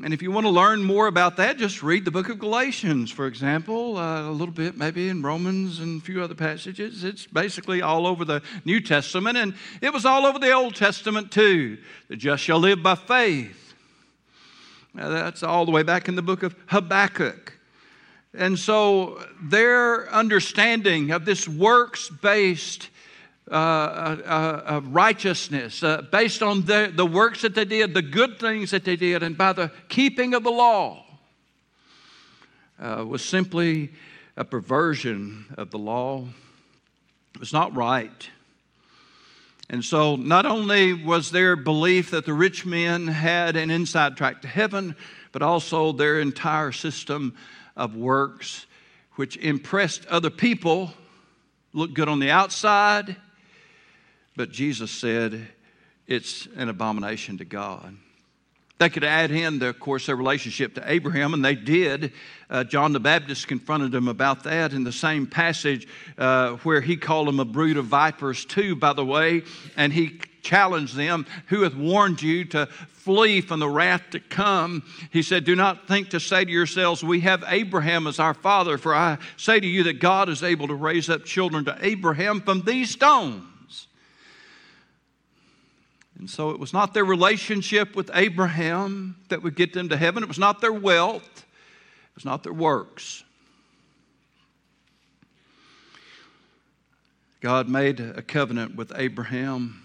And 0.04 0.14
if 0.14 0.22
you 0.22 0.32
want 0.32 0.46
to 0.46 0.52
learn 0.52 0.84
more 0.84 1.08
about 1.08 1.38
that, 1.38 1.58
just 1.58 1.82
read 1.82 2.06
the 2.06 2.12
book 2.12 2.30
of 2.30 2.38
Galatians, 2.38 3.10
for 3.10 3.26
example, 3.26 3.98
uh, 3.98 4.30
a 4.30 4.32
little 4.32 4.54
bit 4.54 4.78
maybe 4.78 5.10
in 5.10 5.24
Romans 5.24 5.80
and 5.80 6.00
a 6.00 6.06
few 6.06 6.22
other 6.22 6.36
passages. 6.36 7.04
It's 7.04 7.26
basically 7.26 7.82
all 7.82 8.06
over 8.06 8.24
the 8.24 8.44
New 8.64 8.80
Testament, 8.80 9.38
and 9.38 9.56
it 9.82 9.92
was 9.92 10.06
all 10.06 10.28
over 10.28 10.38
the 10.38 10.52
Old 10.52 10.76
Testament 10.76 11.32
too. 11.32 11.80
The 12.10 12.16
just 12.16 12.44
shall 12.44 12.60
live 12.60 12.84
by 12.84 12.94
faith. 12.94 13.74
Now, 14.94 15.10
that's 15.10 15.42
all 15.42 15.66
the 15.66 15.72
way 15.72 15.82
back 15.82 16.08
in 16.08 16.16
the 16.16 16.22
book 16.22 16.44
of 16.44 16.56
Habakkuk. 16.68 17.54
And 18.36 18.60
so 18.60 19.24
their 19.42 20.12
understanding 20.14 21.10
of 21.10 21.26
this 21.26 21.48
works 21.48 22.10
based 22.10 22.90
uh, 23.50 23.54
uh, 23.54 24.62
uh, 24.66 24.82
righteousness 24.84 25.82
uh, 25.82 26.02
based 26.12 26.44
on 26.44 26.66
the, 26.66 26.92
the 26.94 27.06
works 27.06 27.44
that 27.44 27.56
they 27.56 27.64
did, 27.64 27.94
the 27.94 28.02
good 28.02 28.40
things 28.40 28.72
that 28.72 28.84
they 28.84 28.96
did, 28.98 29.24
and 29.24 29.38
by 29.38 29.54
the 29.54 29.72
keeping 29.88 30.34
of 30.34 30.44
the 30.44 30.52
law 30.52 31.06
uh, 32.80 33.06
was 33.08 33.24
simply 33.24 33.92
a 34.36 34.44
perversion 34.44 35.46
of 35.58 35.72
the 35.72 35.78
law. 35.78 36.26
It 37.36 37.40
was 37.40 37.54
not 37.54 37.74
right. 37.76 38.30
And 39.70 39.84
so, 39.84 40.16
not 40.16 40.46
only 40.46 40.94
was 40.94 41.32
their 41.32 41.56
belief 41.56 42.12
that 42.12 42.26
the 42.26 42.34
rich 42.34 42.66
men 42.66 43.08
had 43.08 43.56
an 43.56 43.70
inside 43.70 44.16
track 44.18 44.42
to 44.42 44.48
heaven, 44.48 44.96
but 45.32 45.42
also 45.42 45.92
their 45.92 46.20
entire 46.20 46.72
system 46.72 47.36
of 47.76 47.96
works, 47.96 48.66
which 49.16 49.38
impressed 49.38 50.06
other 50.08 50.30
people 50.30 50.94
looked 51.74 51.94
good 51.94 52.08
on 52.08 52.20
the 52.20 52.32
outside, 52.32 53.16
but 54.38 54.52
Jesus 54.52 54.92
said 54.92 55.48
it's 56.06 56.48
an 56.56 56.70
abomination 56.70 57.40
to 57.40 57.46
God. 57.46 57.98
They 58.80 58.90
could 58.90 59.04
add 59.04 59.32
in, 59.32 59.58
the, 59.58 59.70
of 59.70 59.80
course, 59.80 60.06
their 60.06 60.16
relationship 60.16 60.76
to 60.76 60.84
Abraham, 60.86 61.34
and 61.34 61.44
they 61.44 61.56
did. 61.56 62.14
Uh, 62.48 62.64
John 62.64 62.94
the 62.94 63.00
Baptist 63.00 63.48
confronted 63.48 63.92
them 63.92 64.08
about 64.08 64.44
that 64.44 64.72
in 64.72 64.84
the 64.84 64.92
same 64.92 65.26
passage 65.26 65.88
uh, 66.20 66.52
where 66.58 66.80
he 66.80 66.96
called 66.96 67.28
them 67.28 67.40
a 67.40 67.46
brood 67.46 67.78
of 67.78 67.86
vipers, 67.86 68.46
too, 68.46 68.76
by 68.76 68.94
the 68.94 69.04
way, 69.04 69.42
and 69.76 69.92
he 69.92 70.22
challenged 70.44 70.96
them 70.96 71.26
Who 71.48 71.64
hath 71.64 71.76
warned 71.76 72.22
you 72.22 72.46
to 72.46 72.68
flee 72.68 73.42
from 73.42 73.60
the 73.60 73.68
wrath 73.68 74.04
to 74.12 74.20
come? 74.20 74.84
He 75.12 75.24
said, 75.24 75.44
Do 75.44 75.56
not 75.56 75.88
think 75.88 76.10
to 76.10 76.20
say 76.20 76.46
to 76.46 76.52
yourselves, 76.52 77.04
We 77.04 77.22
have 77.22 77.44
Abraham 77.48 78.06
as 78.06 78.20
our 78.20 78.36
father, 78.36 78.78
for 78.78 78.94
I 78.94 79.18
say 79.38 79.60
to 79.60 79.68
you 79.68 79.84
that 79.86 80.00
God 80.00 80.30
is 80.30 80.44
able 80.44 80.68
to 80.68 80.76
raise 80.76 81.10
up 81.10 81.26
children 81.26 81.66
to 81.66 81.78
Abraham 81.82 82.42
from 82.42 82.62
these 82.62 82.92
stones. 82.92 83.44
And 86.20 86.30
so 86.30 86.50
it 86.50 86.60
was 86.60 86.74
not 86.74 86.94
their 86.94 87.06
relationship 87.06 87.96
with 87.96 88.10
Abraham 88.14 89.18
that 89.30 89.44
would 89.44 89.56
get 89.56 89.74
them 89.74 89.90
to 89.90 89.98
heaven. 89.98 90.24
It 90.24 90.28
was 90.30 90.40
not 90.40 90.62
their 90.62 90.74
wealth. 90.74 91.46
It 91.46 92.16
was 92.16 92.26
not 92.26 92.44
their 92.44 92.54
works. 92.54 93.24
God 97.40 97.70
made 97.70 98.00
a 98.00 98.24
covenant 98.24 98.76
with 98.76 98.92
Abraham 98.96 99.84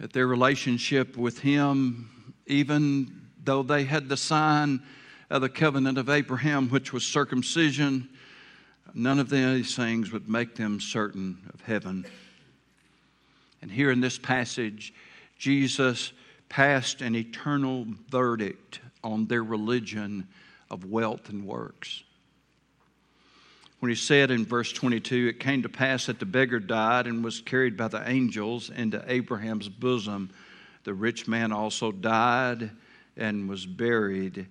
that 0.00 0.12
their 0.12 0.26
relationship 0.26 1.16
with 1.16 1.38
him, 1.38 2.34
even 2.46 3.22
though 3.44 3.62
they 3.62 3.84
had 3.84 4.08
the 4.08 4.16
sign 4.16 4.82
of 5.30 5.42
the 5.42 5.48
covenant 5.48 5.96
of 5.96 6.08
Abraham, 6.08 6.68
which 6.68 6.92
was 6.92 7.04
circumcision, 7.04 8.08
none 8.94 9.20
of 9.20 9.30
these 9.30 9.76
things 9.76 10.10
would 10.10 10.28
make 10.28 10.56
them 10.56 10.80
certain 10.80 11.38
of 11.54 11.60
heaven. 11.60 12.04
And 13.62 13.70
here 13.70 13.90
in 13.90 14.00
this 14.00 14.18
passage, 14.18 14.94
Jesus 15.36 16.12
passed 16.48 17.02
an 17.02 17.14
eternal 17.14 17.86
verdict 18.08 18.80
on 19.02 19.26
their 19.26 19.42
religion 19.44 20.28
of 20.70 20.84
wealth 20.84 21.28
and 21.28 21.46
works. 21.46 22.02
When 23.80 23.90
he 23.90 23.94
said 23.94 24.30
in 24.30 24.44
verse 24.44 24.72
22, 24.72 25.28
It 25.28 25.40
came 25.40 25.62
to 25.62 25.68
pass 25.68 26.06
that 26.06 26.18
the 26.18 26.26
beggar 26.26 26.58
died 26.58 27.06
and 27.06 27.22
was 27.22 27.40
carried 27.40 27.76
by 27.76 27.88
the 27.88 28.08
angels 28.08 28.70
into 28.70 29.04
Abraham's 29.06 29.68
bosom. 29.68 30.30
The 30.84 30.94
rich 30.94 31.28
man 31.28 31.52
also 31.52 31.92
died 31.92 32.70
and 33.16 33.48
was 33.48 33.66
buried, 33.66 34.46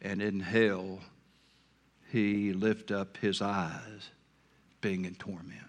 and 0.00 0.22
in 0.22 0.40
hell 0.40 1.00
he 2.12 2.52
lifted 2.52 2.96
up 2.96 3.16
his 3.16 3.42
eyes, 3.42 4.10
being 4.80 5.04
in 5.04 5.14
torment. 5.16 5.67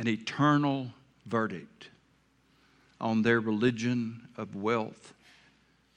An 0.00 0.08
eternal 0.08 0.90
verdict 1.26 1.90
on 3.02 3.20
their 3.20 3.38
religion 3.38 4.26
of 4.34 4.56
wealth 4.56 5.12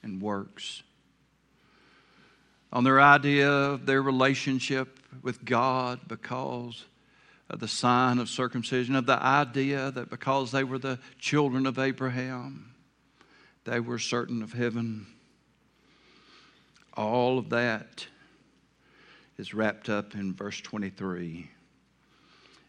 and 0.02 0.20
works, 0.20 0.82
on 2.70 2.84
their 2.84 3.00
idea 3.00 3.50
of 3.50 3.86
their 3.86 4.02
relationship 4.02 5.00
with 5.22 5.42
God 5.46 6.00
because 6.06 6.84
of 7.48 7.60
the 7.60 7.68
sign 7.68 8.18
of 8.18 8.28
circumcision, 8.28 8.94
of 8.94 9.06
the 9.06 9.22
idea 9.22 9.90
that 9.92 10.10
because 10.10 10.52
they 10.52 10.64
were 10.64 10.78
the 10.78 10.98
children 11.18 11.64
of 11.64 11.78
Abraham, 11.78 12.74
they 13.64 13.80
were 13.80 13.98
certain 13.98 14.42
of 14.42 14.52
heaven. 14.52 15.06
All 16.92 17.38
of 17.38 17.48
that 17.48 18.06
is 19.38 19.54
wrapped 19.54 19.88
up 19.88 20.14
in 20.14 20.34
verse 20.34 20.60
23 20.60 21.48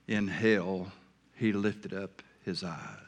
in 0.08 0.30
hell 0.30 0.94
he 1.36 1.54
lifted 1.54 1.94
up 1.94 2.22
his 2.44 2.63
eyes. 2.63 3.00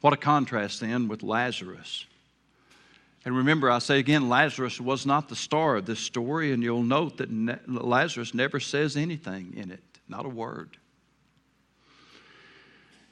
What 0.00 0.12
a 0.12 0.16
contrast 0.16 0.80
then 0.80 1.08
with 1.08 1.22
Lazarus. 1.22 2.06
And 3.24 3.36
remember, 3.36 3.70
I 3.70 3.78
say 3.78 4.00
again, 4.00 4.28
Lazarus 4.28 4.80
was 4.80 5.06
not 5.06 5.28
the 5.28 5.36
star 5.36 5.76
of 5.76 5.86
this 5.86 6.00
story, 6.00 6.52
and 6.52 6.60
you'll 6.62 6.82
note 6.82 7.18
that 7.18 7.30
Lazarus 7.68 8.34
never 8.34 8.58
says 8.58 8.96
anything 8.96 9.54
in 9.56 9.70
it, 9.70 9.82
not 10.08 10.26
a 10.26 10.28
word. 10.28 10.76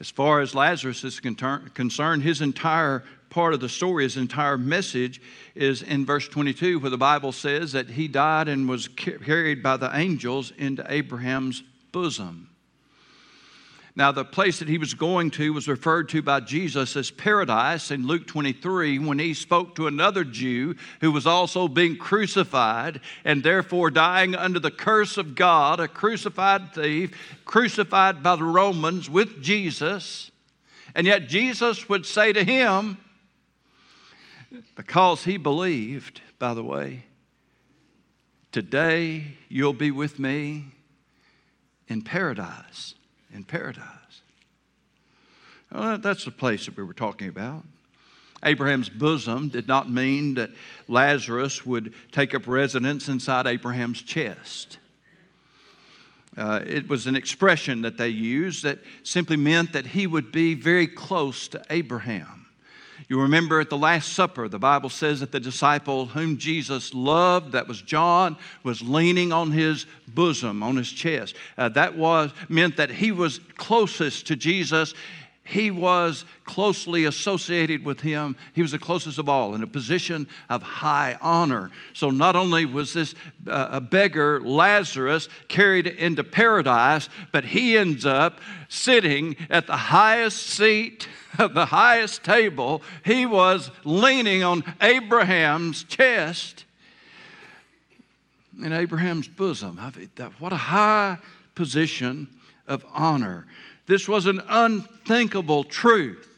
As 0.00 0.10
far 0.10 0.40
as 0.40 0.54
Lazarus 0.54 1.04
is 1.04 1.20
concerned, 1.20 2.22
his 2.22 2.40
entire 2.40 3.04
part 3.28 3.54
of 3.54 3.60
the 3.60 3.68
story, 3.68 4.02
his 4.02 4.16
entire 4.16 4.58
message, 4.58 5.22
is 5.54 5.82
in 5.82 6.04
verse 6.04 6.26
22, 6.26 6.80
where 6.80 6.90
the 6.90 6.98
Bible 6.98 7.30
says 7.30 7.70
that 7.72 7.90
he 7.90 8.08
died 8.08 8.48
and 8.48 8.68
was 8.68 8.88
carried 8.88 9.62
by 9.62 9.76
the 9.76 9.94
angels 9.96 10.52
into 10.58 10.84
Abraham's 10.92 11.62
bosom. 11.92 12.50
Now, 13.96 14.12
the 14.12 14.24
place 14.24 14.60
that 14.60 14.68
he 14.68 14.78
was 14.78 14.94
going 14.94 15.30
to 15.32 15.52
was 15.52 15.66
referred 15.66 16.08
to 16.10 16.22
by 16.22 16.40
Jesus 16.40 16.96
as 16.96 17.10
paradise 17.10 17.90
in 17.90 18.06
Luke 18.06 18.26
23 18.26 19.00
when 19.00 19.18
he 19.18 19.34
spoke 19.34 19.74
to 19.74 19.88
another 19.88 20.22
Jew 20.22 20.76
who 21.00 21.10
was 21.10 21.26
also 21.26 21.66
being 21.66 21.96
crucified 21.96 23.00
and 23.24 23.42
therefore 23.42 23.90
dying 23.90 24.36
under 24.36 24.60
the 24.60 24.70
curse 24.70 25.18
of 25.18 25.34
God, 25.34 25.80
a 25.80 25.88
crucified 25.88 26.72
thief, 26.72 27.12
crucified 27.44 28.22
by 28.22 28.36
the 28.36 28.44
Romans 28.44 29.10
with 29.10 29.42
Jesus. 29.42 30.30
And 30.94 31.06
yet, 31.06 31.28
Jesus 31.28 31.88
would 31.88 32.06
say 32.06 32.32
to 32.32 32.44
him, 32.44 32.98
because 34.76 35.24
he 35.24 35.36
believed, 35.36 36.20
by 36.38 36.54
the 36.54 36.64
way, 36.64 37.04
today 38.52 39.36
you'll 39.48 39.72
be 39.72 39.90
with 39.90 40.18
me 40.18 40.66
in 41.90 42.02
paradise. 42.02 42.94
In 43.34 43.44
paradise. 43.44 43.84
Well, 45.72 45.98
that's 45.98 46.24
the 46.24 46.30
place 46.30 46.66
that 46.66 46.76
we 46.76 46.82
were 46.82 46.94
talking 46.94 47.28
about. 47.28 47.64
Abraham's 48.42 48.88
bosom 48.88 49.48
did 49.48 49.68
not 49.68 49.90
mean 49.90 50.34
that 50.34 50.50
Lazarus 50.88 51.66
would 51.66 51.92
take 52.10 52.34
up 52.34 52.46
residence 52.46 53.08
inside 53.08 53.46
Abraham's 53.46 54.00
chest. 54.00 54.78
Uh, 56.36 56.60
it 56.64 56.88
was 56.88 57.06
an 57.06 57.16
expression 57.16 57.82
that 57.82 57.98
they 57.98 58.08
used 58.08 58.64
that 58.64 58.78
simply 59.02 59.36
meant 59.36 59.72
that 59.72 59.86
he 59.86 60.06
would 60.06 60.32
be 60.32 60.54
very 60.54 60.86
close 60.86 61.48
to 61.48 61.62
Abraham. 61.70 62.39
You 63.08 63.20
remember 63.20 63.60
at 63.60 63.70
the 63.70 63.78
Last 63.78 64.12
Supper, 64.12 64.48
the 64.48 64.58
Bible 64.58 64.88
says 64.88 65.20
that 65.20 65.32
the 65.32 65.40
disciple 65.40 66.06
whom 66.06 66.38
Jesus 66.38 66.94
loved, 66.94 67.52
that 67.52 67.66
was 67.66 67.82
John, 67.82 68.36
was 68.62 68.82
leaning 68.82 69.32
on 69.32 69.50
his 69.50 69.86
bosom, 70.08 70.62
on 70.62 70.76
his 70.76 70.90
chest. 70.90 71.34
Uh, 71.58 71.68
that 71.70 71.96
was 71.96 72.32
meant 72.48 72.76
that 72.76 72.90
he 72.90 73.12
was 73.12 73.40
closest 73.56 74.26
to 74.28 74.36
Jesus. 74.36 74.94
He 75.50 75.72
was 75.72 76.24
closely 76.44 77.06
associated 77.06 77.84
with 77.84 78.00
him. 78.00 78.36
He 78.52 78.62
was 78.62 78.70
the 78.70 78.78
closest 78.78 79.18
of 79.18 79.28
all 79.28 79.56
in 79.56 79.64
a 79.64 79.66
position 79.66 80.28
of 80.48 80.62
high 80.62 81.18
honor. 81.20 81.72
So, 81.92 82.10
not 82.10 82.36
only 82.36 82.66
was 82.66 82.92
this 82.92 83.16
uh, 83.48 83.68
a 83.72 83.80
beggar, 83.80 84.40
Lazarus, 84.40 85.28
carried 85.48 85.88
into 85.88 86.22
paradise, 86.22 87.08
but 87.32 87.44
he 87.44 87.76
ends 87.76 88.06
up 88.06 88.38
sitting 88.68 89.34
at 89.50 89.66
the 89.66 89.76
highest 89.76 90.46
seat 90.46 91.08
of 91.40 91.54
the 91.54 91.66
highest 91.66 92.22
table, 92.22 92.80
he 93.04 93.26
was 93.26 93.72
leaning 93.82 94.44
on 94.44 94.62
Abraham's 94.80 95.82
chest 95.82 96.64
in 98.62 98.72
Abraham's 98.72 99.26
bosom. 99.26 99.80
What 100.38 100.52
a 100.52 100.56
high 100.56 101.18
position 101.56 102.28
of 102.68 102.84
honor. 102.94 103.46
This 103.86 104.08
was 104.08 104.26
an 104.26 104.40
unthinkable 104.48 105.64
truth 105.64 106.28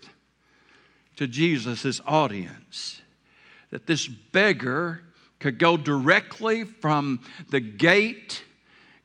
to 1.16 1.26
Jesus' 1.26 2.00
audience 2.06 3.02
that 3.70 3.86
this 3.86 4.06
beggar 4.06 5.02
could 5.38 5.58
go 5.58 5.76
directly 5.76 6.64
from 6.64 7.20
the 7.50 7.60
gate 7.60 8.44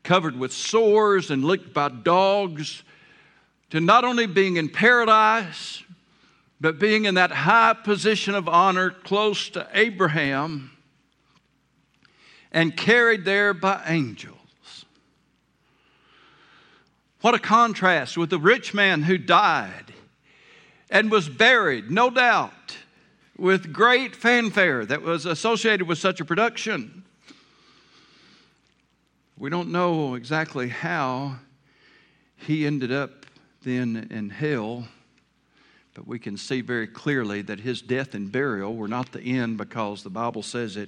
covered 0.04 0.38
with 0.38 0.54
sores 0.54 1.32
and 1.32 1.44
licked 1.44 1.74
by 1.74 1.90
dogs 1.90 2.84
to 3.70 3.82
not 3.82 4.06
only 4.06 4.26
being 4.26 4.56
in 4.56 4.70
paradise, 4.70 5.84
but 6.62 6.80
being 6.80 7.06
in 7.06 7.16
that 7.16 7.32
high 7.32 7.74
position 7.74 8.34
of 8.34 8.48
honor 8.48 8.90
close 8.90 9.50
to 9.50 9.68
Abraham 9.74 10.72
and 12.52 12.76
carried 12.76 13.26
there 13.26 13.54
by 13.54 13.84
angels. 13.86 14.37
What 17.28 17.36
a 17.36 17.40
contrast 17.40 18.18
with 18.18 18.30
the 18.30 18.40
rich 18.40 18.74
man 18.74 19.02
who 19.04 19.18
died 19.18 19.94
and 20.90 21.12
was 21.12 21.28
buried, 21.28 21.92
no 21.92 22.10
doubt, 22.10 22.78
with 23.38 23.74
great 23.74 24.16
fanfare 24.16 24.86
that 24.86 25.02
was 25.02 25.26
associated 25.26 25.90
with 25.90 25.98
such 25.98 26.22
a 26.22 26.24
production. 26.24 27.04
We 29.38 29.50
don't 29.50 29.74
know 29.74 30.16
exactly 30.16 30.70
how 30.70 31.40
he 32.38 32.66
ended 32.66 32.94
up 32.94 33.26
then 33.62 34.08
in 34.10 34.30
hell, 34.30 34.88
but 35.96 36.08
we 36.08 36.20
can 36.20 36.38
see 36.38 36.62
very 36.62 36.88
clearly 36.88 37.42
that 37.42 37.60
his 37.60 37.82
death 37.82 38.16
and 38.16 38.32
burial 38.32 38.74
were 38.74 38.88
not 38.88 39.12
the 39.12 39.20
end 39.20 39.58
because 39.58 40.02
the 40.02 40.10
Bible 40.10 40.44
says 40.44 40.76
that 40.76 40.88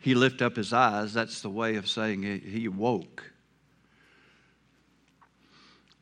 he 0.00 0.16
lifted 0.16 0.46
up 0.46 0.56
his 0.56 0.72
eyes, 0.72 1.14
that's 1.14 1.42
the 1.42 1.48
way 1.48 1.76
of 1.76 1.86
saying 1.86 2.24
he 2.24 2.66
woke. 2.66 3.30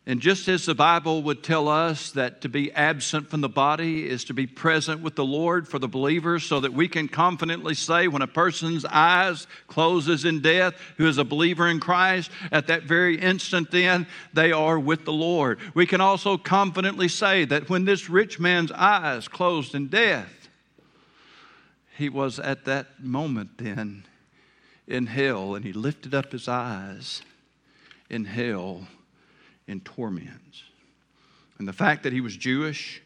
And 0.06 0.20
just 0.20 0.48
as 0.48 0.66
the 0.66 0.74
Bible 0.74 1.22
would 1.22 1.42
tell 1.42 1.66
us 1.66 2.10
that 2.10 2.42
to 2.42 2.48
be 2.50 2.70
absent 2.72 3.30
from 3.30 3.40
the 3.40 3.48
body 3.48 4.06
is 4.06 4.24
to 4.24 4.34
be 4.34 4.46
present 4.46 5.00
with 5.00 5.14
the 5.14 5.24
Lord 5.24 5.66
for 5.66 5.78
the 5.78 5.88
believers, 5.88 6.44
so 6.44 6.60
that 6.60 6.74
we 6.74 6.88
can 6.88 7.08
confidently 7.08 7.72
say 7.72 8.06
when 8.06 8.20
a 8.20 8.26
person's 8.26 8.84
eyes 8.84 9.46
closes 9.66 10.26
in 10.26 10.42
death, 10.42 10.74
who 10.98 11.06
is 11.06 11.16
a 11.16 11.24
believer 11.24 11.66
in 11.68 11.80
Christ, 11.80 12.30
at 12.52 12.66
that 12.66 12.82
very 12.82 13.18
instant 13.18 13.70
then 13.70 14.06
they 14.34 14.52
are 14.52 14.78
with 14.78 15.06
the 15.06 15.12
Lord. 15.12 15.58
We 15.72 15.86
can 15.86 16.02
also 16.02 16.36
confidently 16.36 17.08
say 17.08 17.46
that 17.46 17.70
when 17.70 17.86
this 17.86 18.10
rich 18.10 18.38
man's 18.38 18.72
eyes 18.72 19.26
closed 19.26 19.74
in 19.74 19.88
death, 19.88 20.50
he 21.96 22.10
was 22.10 22.38
at 22.38 22.66
that 22.66 23.02
moment 23.02 23.56
then 23.56 24.04
in 24.86 25.06
hell, 25.06 25.54
and 25.54 25.64
he 25.64 25.72
lifted 25.72 26.14
up 26.14 26.30
his 26.32 26.46
eyes 26.46 27.22
in 28.10 28.26
hell 28.26 28.86
in 29.66 29.80
torments. 29.80 30.62
And 31.58 31.68
the 31.68 31.72
fact 31.72 32.02
that 32.02 32.12
he 32.12 32.20
was 32.20 32.36
Jewish, 32.36 33.00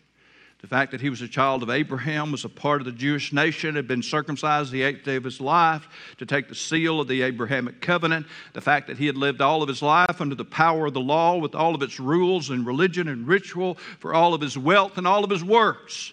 the 0.60 0.66
fact 0.66 0.90
that 0.90 1.00
he 1.00 1.10
was 1.10 1.22
a 1.22 1.28
child 1.28 1.62
of 1.62 1.70
Abraham, 1.70 2.32
was 2.32 2.44
a 2.44 2.48
part 2.48 2.80
of 2.80 2.84
the 2.84 2.92
Jewish 2.92 3.32
nation, 3.32 3.76
had 3.76 3.86
been 3.86 4.02
circumcised 4.02 4.72
the 4.72 4.82
eighth 4.82 5.04
day 5.04 5.16
of 5.16 5.24
his 5.24 5.40
life 5.40 5.86
to 6.18 6.26
take 6.26 6.48
the 6.48 6.54
seal 6.54 7.00
of 7.00 7.06
the 7.06 7.22
Abrahamic 7.22 7.80
covenant, 7.80 8.26
the 8.54 8.60
fact 8.60 8.88
that 8.88 8.98
he 8.98 9.06
had 9.06 9.16
lived 9.16 9.40
all 9.40 9.62
of 9.62 9.68
his 9.68 9.82
life 9.82 10.20
under 10.20 10.34
the 10.34 10.44
power 10.44 10.86
of 10.86 10.94
the 10.94 11.00
law 11.00 11.36
with 11.36 11.54
all 11.54 11.74
of 11.74 11.82
its 11.82 12.00
rules 12.00 12.50
and 12.50 12.66
religion 12.66 13.06
and 13.08 13.28
ritual 13.28 13.74
for 14.00 14.14
all 14.14 14.34
of 14.34 14.40
his 14.40 14.58
wealth 14.58 14.98
and 14.98 15.06
all 15.06 15.22
of 15.22 15.30
his 15.30 15.44
works. 15.44 16.12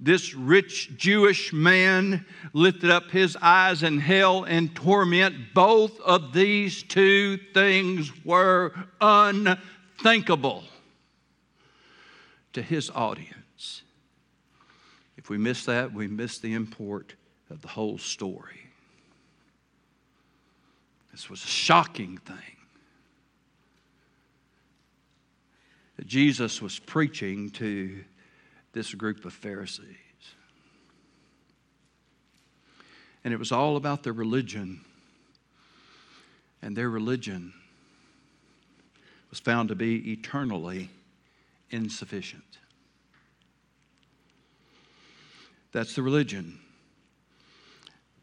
This 0.00 0.34
rich 0.34 0.96
Jewish 0.96 1.52
man 1.52 2.26
lifted 2.52 2.90
up 2.90 3.10
his 3.10 3.36
eyes 3.40 3.82
in 3.82 4.00
hell 4.00 4.44
and 4.44 4.74
torment. 4.74 5.54
Both 5.54 6.00
of 6.00 6.32
these 6.32 6.82
two 6.82 7.38
things 7.54 8.10
were 8.24 8.72
un 9.00 9.58
unthinkable 9.98 10.64
to 12.52 12.62
his 12.62 12.90
audience. 12.90 13.82
If 15.16 15.28
we 15.28 15.38
miss 15.38 15.64
that, 15.66 15.92
we 15.92 16.08
miss 16.08 16.38
the 16.38 16.54
import 16.54 17.14
of 17.50 17.62
the 17.62 17.68
whole 17.68 17.98
story. 17.98 18.60
This 21.12 21.30
was 21.30 21.44
a 21.44 21.48
shocking 21.48 22.18
thing 22.18 22.36
that 25.96 26.06
Jesus 26.06 26.60
was 26.60 26.78
preaching 26.80 27.50
to 27.50 28.04
this 28.72 28.92
group 28.94 29.24
of 29.24 29.32
Pharisees. 29.32 29.86
And 33.22 33.32
it 33.32 33.38
was 33.38 33.52
all 33.52 33.76
about 33.76 34.02
their 34.02 34.12
religion. 34.12 34.80
And 36.60 36.76
their 36.76 36.90
religion 36.90 37.52
was 39.34 39.40
found 39.40 39.68
to 39.68 39.74
be 39.74 40.12
eternally 40.12 40.88
insufficient. 41.70 42.44
That's 45.72 45.96
the 45.96 46.02
religion. 46.02 46.60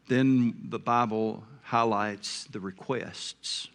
Then 0.08 0.54
the 0.70 0.78
Bible 0.78 1.44
highlights 1.64 2.44
the 2.44 2.60
requests. 2.60 3.68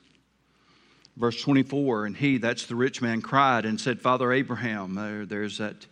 Verse 1.16 1.40
24, 1.40 2.08
and 2.08 2.18
he, 2.18 2.40
that's 2.40 2.66
the 2.66 2.76
rich 2.76 3.04
man, 3.04 3.22
cried 3.22 3.66
and 3.66 3.80
said, 3.80 4.02
Father 4.02 4.34
Abraham, 4.34 4.96
there, 4.96 5.28
there's 5.28 5.60
that 5.60 5.86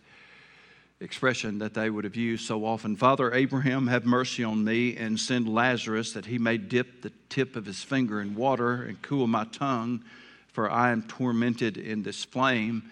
expression 0.98 1.58
that 1.58 1.74
they 1.74 1.90
would 1.90 2.02
have 2.02 2.16
used 2.16 2.44
so 2.44 2.64
often 2.64 2.96
Father 2.96 3.32
Abraham, 3.32 3.86
have 3.86 4.04
mercy 4.04 4.42
on 4.42 4.64
me 4.64 4.96
and 4.96 5.20
send 5.20 5.48
Lazarus 5.48 6.12
that 6.14 6.26
he 6.26 6.38
may 6.38 6.58
dip 6.58 7.02
the 7.02 7.12
tip 7.28 7.54
of 7.54 7.66
his 7.66 7.84
finger 7.84 8.20
in 8.20 8.34
water 8.34 8.82
and 8.82 9.00
cool 9.00 9.28
my 9.28 9.44
tongue 9.44 10.02
for 10.56 10.70
I 10.70 10.90
am 10.90 11.02
tormented 11.02 11.76
in 11.76 12.02
this 12.02 12.24
flame. 12.24 12.90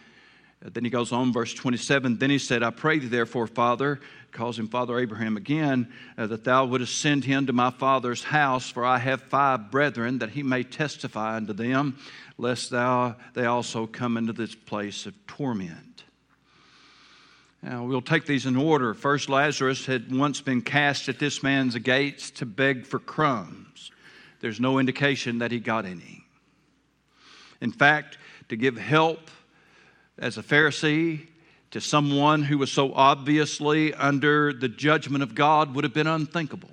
Uh, 0.63 0.69
then 0.75 0.85
he 0.85 0.91
goes 0.91 1.13
on, 1.13 1.33
verse 1.33 1.55
27. 1.55 2.19
Then 2.19 2.29
he 2.29 2.39
said, 2.39 2.63
I 2.63 2.69
pray 2.69 2.99
thee, 2.99 3.09
therefore, 3.09 3.47
Father, 3.47 4.01
calls 4.33 4.59
him 4.59 4.69
Father 4.69 4.99
Abraham 4.99 5.39
again, 5.39 5.91
uh, 6.19 6.27
that 6.27 6.45
thou 6.45 6.67
wouldest 6.67 7.01
send 7.01 7.25
him 7.25 7.47
to 7.47 7.55
my 7.55 7.71
father's 7.71 8.23
house, 8.23 8.69
for 8.69 8.85
I 8.85 8.99
have 8.99 9.23
five 9.23 9.71
brethren, 9.71 10.19
that 10.19 10.29
he 10.29 10.43
may 10.43 10.63
testify 10.63 11.37
unto 11.37 11.55
them, 11.55 11.97
lest 12.37 12.69
thou 12.69 13.17
they 13.33 13.47
also 13.47 13.87
come 13.87 14.19
into 14.19 14.35
this 14.35 14.55
place 14.55 15.07
of 15.07 15.15
torment. 15.27 16.05
Now, 17.63 17.85
we'll 17.85 18.03
take 18.03 18.27
these 18.27 18.45
in 18.45 18.57
order. 18.57 18.93
First, 18.93 19.31
Lazarus 19.31 19.87
had 19.87 20.15
once 20.15 20.43
been 20.43 20.61
cast 20.61 21.09
at 21.09 21.19
this 21.19 21.43
man's 21.43 21.79
gates 21.79 22.31
to 22.33 22.45
beg 22.45 22.85
for 22.85 22.99
crumbs. 22.99 23.91
There's 24.41 24.61
no 24.61 24.79
indication 24.79 25.39
that 25.39 25.51
he 25.51 25.61
got 25.61 25.87
any. 25.87 26.24
In 27.61 27.73
fact, 27.73 28.19
to 28.49 28.57
give 28.57 28.77
help 28.77 29.31
as 30.19 30.39
a 30.39 30.43
Pharisee 30.43 31.29
to 31.71 31.81
someone 31.81 32.43
who 32.43 32.59
was 32.59 32.71
so 32.71 32.93
obviously 32.95 33.93
under 33.95 34.53
the 34.53 34.69
judgment 34.69 35.23
of 35.23 35.35
God 35.35 35.75
would 35.75 35.85
have 35.85 35.95
been 35.95 36.07
unthinkable. 36.07 36.71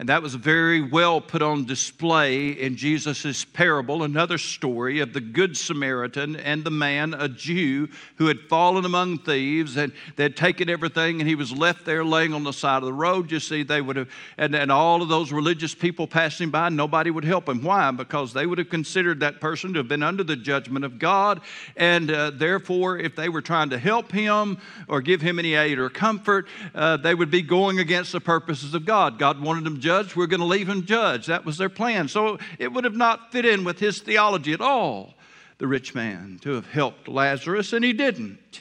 And 0.00 0.08
that 0.10 0.22
was 0.22 0.36
very 0.36 0.80
well 0.80 1.20
put 1.20 1.42
on 1.42 1.64
display 1.64 2.50
in 2.50 2.76
Jesus' 2.76 3.44
parable, 3.44 4.04
another 4.04 4.38
story 4.38 5.00
of 5.00 5.12
the 5.12 5.20
Good 5.20 5.56
Samaritan 5.56 6.36
and 6.36 6.62
the 6.62 6.70
man, 6.70 7.14
a 7.14 7.28
Jew, 7.28 7.88
who 8.14 8.28
had 8.28 8.38
fallen 8.42 8.84
among 8.84 9.18
thieves 9.18 9.76
and 9.76 9.92
they 10.14 10.22
had 10.22 10.36
taken 10.36 10.70
everything 10.70 11.18
and 11.18 11.28
he 11.28 11.34
was 11.34 11.50
left 11.50 11.84
there 11.84 12.04
laying 12.04 12.32
on 12.32 12.44
the 12.44 12.52
side 12.52 12.76
of 12.76 12.84
the 12.84 12.92
road. 12.92 13.32
You 13.32 13.40
see, 13.40 13.64
they 13.64 13.80
would 13.80 13.96
have, 13.96 14.08
and, 14.36 14.54
and 14.54 14.70
all 14.70 15.02
of 15.02 15.08
those 15.08 15.32
religious 15.32 15.74
people 15.74 16.06
passing 16.06 16.50
by, 16.50 16.68
nobody 16.68 17.10
would 17.10 17.24
help 17.24 17.48
him. 17.48 17.64
Why? 17.64 17.90
Because 17.90 18.32
they 18.32 18.46
would 18.46 18.58
have 18.58 18.70
considered 18.70 19.18
that 19.18 19.40
person 19.40 19.72
to 19.72 19.80
have 19.80 19.88
been 19.88 20.04
under 20.04 20.22
the 20.22 20.36
judgment 20.36 20.84
of 20.84 21.00
God. 21.00 21.40
And 21.76 22.08
uh, 22.08 22.30
therefore, 22.30 22.98
if 22.98 23.16
they 23.16 23.28
were 23.28 23.42
trying 23.42 23.70
to 23.70 23.78
help 23.78 24.12
him 24.12 24.58
or 24.86 25.00
give 25.00 25.20
him 25.20 25.40
any 25.40 25.54
aid 25.54 25.80
or 25.80 25.90
comfort, 25.90 26.46
uh, 26.72 26.98
they 26.98 27.16
would 27.16 27.32
be 27.32 27.42
going 27.42 27.80
against 27.80 28.12
the 28.12 28.20
purposes 28.20 28.74
of 28.74 28.84
God. 28.84 29.18
God 29.18 29.40
wanted 29.40 29.64
them 29.64 29.80
judge, 29.88 30.14
we're 30.14 30.26
going 30.26 30.40
to 30.40 30.46
leave 30.46 30.68
him 30.68 30.84
judge. 30.84 31.28
That 31.28 31.46
was 31.46 31.56
their 31.56 31.70
plan. 31.70 32.08
So 32.08 32.36
it 32.58 32.70
would 32.70 32.84
have 32.84 32.94
not 32.94 33.32
fit 33.32 33.46
in 33.46 33.64
with 33.64 33.78
his 33.78 34.00
theology 34.00 34.52
at 34.52 34.60
all, 34.60 35.14
the 35.56 35.66
rich 35.66 35.94
man, 35.94 36.38
to 36.42 36.50
have 36.50 36.70
helped 36.70 37.08
Lazarus, 37.08 37.72
and 37.72 37.82
he 37.82 37.94
didn't. 37.94 38.60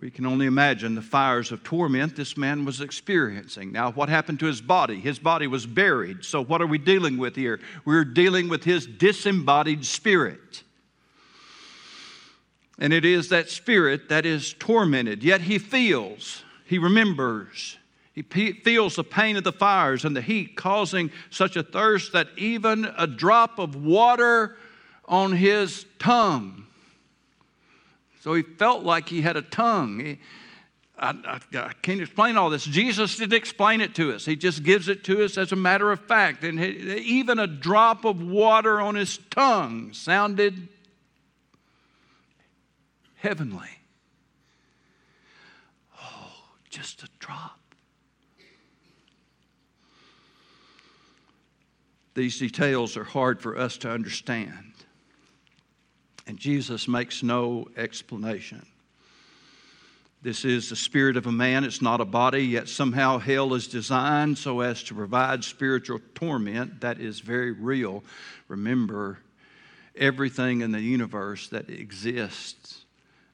We 0.00 0.12
can 0.12 0.26
only 0.26 0.46
imagine 0.46 0.94
the 0.94 1.02
fires 1.02 1.50
of 1.50 1.64
torment 1.64 2.14
this 2.14 2.36
man 2.36 2.64
was 2.64 2.80
experiencing. 2.80 3.72
Now, 3.72 3.90
what 3.90 4.08
happened 4.08 4.38
to 4.38 4.46
his 4.46 4.60
body? 4.60 5.00
His 5.00 5.18
body 5.18 5.48
was 5.48 5.66
buried. 5.66 6.24
So, 6.24 6.40
what 6.40 6.62
are 6.62 6.66
we 6.68 6.78
dealing 6.78 7.18
with 7.18 7.34
here? 7.34 7.58
We're 7.84 8.04
dealing 8.04 8.48
with 8.48 8.62
his 8.62 8.86
disembodied 8.86 9.84
spirit. 9.84 10.62
And 12.78 12.92
it 12.92 13.04
is 13.04 13.30
that 13.30 13.50
spirit 13.50 14.08
that 14.10 14.24
is 14.24 14.54
tormented. 14.54 15.24
Yet 15.24 15.40
he 15.40 15.58
feels, 15.58 16.44
he 16.64 16.78
remembers, 16.78 17.77
he 18.32 18.52
feels 18.52 18.96
the 18.96 19.04
pain 19.04 19.36
of 19.36 19.44
the 19.44 19.52
fires 19.52 20.04
and 20.04 20.16
the 20.16 20.22
heat 20.22 20.56
causing 20.56 21.10
such 21.30 21.56
a 21.56 21.62
thirst 21.62 22.12
that 22.12 22.28
even 22.36 22.84
a 22.96 23.06
drop 23.06 23.58
of 23.58 23.76
water 23.76 24.56
on 25.06 25.32
his 25.32 25.86
tongue. 25.98 26.66
So 28.20 28.34
he 28.34 28.42
felt 28.42 28.82
like 28.82 29.08
he 29.08 29.22
had 29.22 29.36
a 29.36 29.42
tongue. 29.42 30.00
He, 30.00 30.18
I, 30.98 31.10
I, 31.52 31.58
I, 31.58 31.72
can't 31.80 32.00
explain 32.00 32.36
all 32.36 32.50
this. 32.50 32.64
Jesus 32.64 33.16
didn't 33.16 33.34
explain 33.34 33.80
it 33.80 33.94
to 33.94 34.12
us. 34.12 34.24
He 34.24 34.36
just 34.36 34.64
gives 34.64 34.88
it 34.88 35.04
to 35.04 35.24
us 35.24 35.38
as 35.38 35.52
a 35.52 35.56
matter 35.56 35.92
of 35.92 36.00
fact. 36.00 36.42
And 36.44 36.58
he, 36.58 36.70
even 36.98 37.38
a 37.38 37.46
drop 37.46 38.04
of 38.04 38.20
water 38.20 38.80
on 38.80 38.96
his 38.96 39.18
tongue 39.30 39.92
sounded 39.92 40.68
heavenly. 43.16 43.70
Oh, 46.02 46.32
just 46.68 47.04
a 47.04 47.08
drop. 47.20 47.58
These 52.14 52.38
details 52.38 52.96
are 52.96 53.04
hard 53.04 53.40
for 53.40 53.56
us 53.56 53.76
to 53.78 53.90
understand. 53.90 54.72
And 56.26 56.38
Jesus 56.38 56.88
makes 56.88 57.22
no 57.22 57.68
explanation. 57.76 58.66
This 60.20 60.44
is 60.44 60.68
the 60.68 60.76
spirit 60.76 61.16
of 61.16 61.26
a 61.26 61.32
man. 61.32 61.62
It's 61.62 61.80
not 61.80 62.00
a 62.00 62.04
body, 62.04 62.44
yet 62.44 62.68
somehow 62.68 63.18
hell 63.18 63.54
is 63.54 63.68
designed 63.68 64.36
so 64.36 64.60
as 64.60 64.82
to 64.84 64.94
provide 64.94 65.44
spiritual 65.44 66.00
torment 66.14 66.80
that 66.80 67.00
is 67.00 67.20
very 67.20 67.52
real. 67.52 68.02
Remember, 68.48 69.20
everything 69.94 70.60
in 70.60 70.72
the 70.72 70.80
universe 70.80 71.48
that 71.48 71.70
exists 71.70 72.84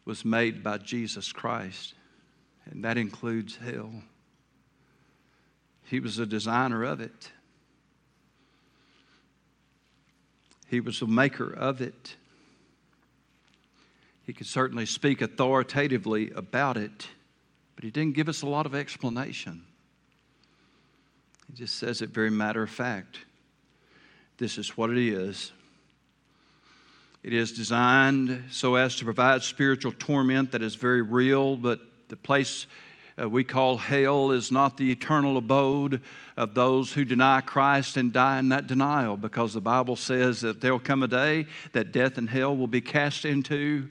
was 0.04 0.26
made 0.26 0.62
by 0.62 0.76
Jesus 0.76 1.32
Christ, 1.32 1.94
and 2.66 2.84
that 2.84 2.98
includes 2.98 3.56
hell. 3.56 3.90
He 5.84 6.00
was 6.00 6.16
the 6.16 6.26
designer 6.26 6.84
of 6.84 7.00
it. 7.00 7.30
He 10.74 10.80
was 10.80 10.98
the 10.98 11.06
maker 11.06 11.52
of 11.52 11.80
it. 11.80 12.16
He 14.26 14.32
could 14.32 14.48
certainly 14.48 14.86
speak 14.86 15.22
authoritatively 15.22 16.32
about 16.32 16.76
it. 16.76 17.06
But 17.76 17.84
he 17.84 17.92
didn't 17.92 18.16
give 18.16 18.28
us 18.28 18.42
a 18.42 18.48
lot 18.48 18.66
of 18.66 18.74
explanation. 18.74 19.62
He 21.46 21.52
just 21.52 21.76
says 21.76 22.02
it 22.02 22.10
very 22.10 22.30
matter 22.30 22.64
of 22.64 22.70
fact. 22.70 23.20
This 24.38 24.58
is 24.58 24.76
what 24.76 24.90
it 24.90 24.98
is. 24.98 25.52
It 27.22 27.32
is 27.32 27.52
designed 27.52 28.46
so 28.50 28.74
as 28.74 28.96
to 28.96 29.04
provide 29.04 29.44
spiritual 29.44 29.92
torment 29.92 30.50
that 30.50 30.62
is 30.62 30.74
very 30.74 31.02
real, 31.02 31.56
but 31.56 31.78
the 32.08 32.16
place 32.16 32.66
uh, 33.20 33.28
we 33.28 33.44
call 33.44 33.76
hell 33.76 34.32
is 34.32 34.50
not 34.50 34.76
the 34.76 34.90
eternal 34.90 35.36
abode 35.36 36.00
of 36.36 36.54
those 36.54 36.92
who 36.92 37.04
deny 37.04 37.40
Christ 37.40 37.96
and 37.96 38.12
die 38.12 38.38
in 38.38 38.48
that 38.48 38.66
denial, 38.66 39.16
because 39.16 39.54
the 39.54 39.60
Bible 39.60 39.96
says 39.96 40.40
that 40.40 40.60
there'll 40.60 40.80
come 40.80 41.02
a 41.02 41.08
day 41.08 41.46
that 41.72 41.92
death 41.92 42.18
and 42.18 42.28
hell 42.28 42.56
will 42.56 42.66
be 42.66 42.80
cast 42.80 43.24
into 43.24 43.88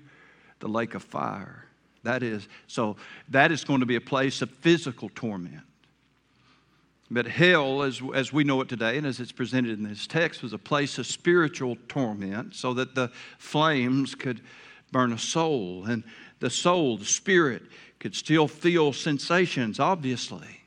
the 0.59 0.67
lake 0.67 0.95
of 0.95 1.03
fire. 1.03 1.65
That 2.03 2.21
is, 2.21 2.47
so 2.67 2.97
that 3.29 3.51
is 3.51 3.63
going 3.63 3.79
to 3.79 3.85
be 3.85 3.95
a 3.95 4.01
place 4.01 4.41
of 4.41 4.49
physical 4.49 5.09
torment. 5.15 5.63
But 7.09 7.27
hell, 7.27 7.83
as, 7.83 8.01
as 8.13 8.33
we 8.33 8.43
know 8.43 8.59
it 8.61 8.69
today, 8.69 8.97
and 8.97 9.05
as 9.05 9.19
it's 9.19 9.31
presented 9.31 9.77
in 9.77 9.87
this 9.87 10.07
text, 10.07 10.41
was 10.41 10.51
a 10.51 10.57
place 10.57 10.97
of 10.97 11.05
spiritual 11.05 11.77
torment 11.87 12.55
so 12.55 12.73
that 12.73 12.95
the 12.95 13.11
flames 13.37 14.15
could 14.15 14.41
burn 14.91 15.13
a 15.13 15.17
soul. 15.17 15.85
And 15.85 16.03
the 16.43 16.49
soul, 16.49 16.97
the 16.97 17.05
spirit, 17.05 17.63
could 17.99 18.13
still 18.13 18.49
feel 18.49 18.91
sensations, 18.91 19.79
obviously, 19.79 20.59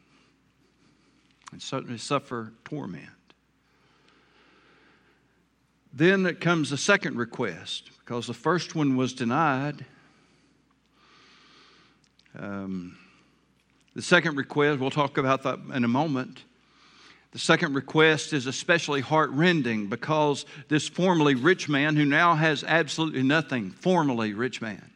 and 1.52 1.60
certainly 1.60 1.98
suffer 1.98 2.54
torment. 2.64 3.10
Then 5.92 6.34
comes 6.36 6.70
the 6.70 6.78
second 6.78 7.18
request, 7.18 7.90
because 8.00 8.26
the 8.26 8.32
first 8.32 8.74
one 8.74 8.96
was 8.96 9.12
denied. 9.12 9.84
Um, 12.38 12.96
the 13.94 14.00
second 14.00 14.36
request, 14.36 14.80
we'll 14.80 14.88
talk 14.88 15.18
about 15.18 15.42
that 15.42 15.58
in 15.74 15.84
a 15.84 15.88
moment. 15.88 16.42
The 17.32 17.38
second 17.38 17.74
request 17.74 18.32
is 18.32 18.46
especially 18.46 19.02
heartrending 19.02 19.88
because 19.88 20.46
this 20.68 20.88
formerly 20.88 21.34
rich 21.34 21.68
man, 21.68 21.96
who 21.96 22.06
now 22.06 22.34
has 22.34 22.64
absolutely 22.64 23.22
nothing, 23.22 23.72
formerly 23.72 24.32
rich 24.32 24.62
man, 24.62 24.92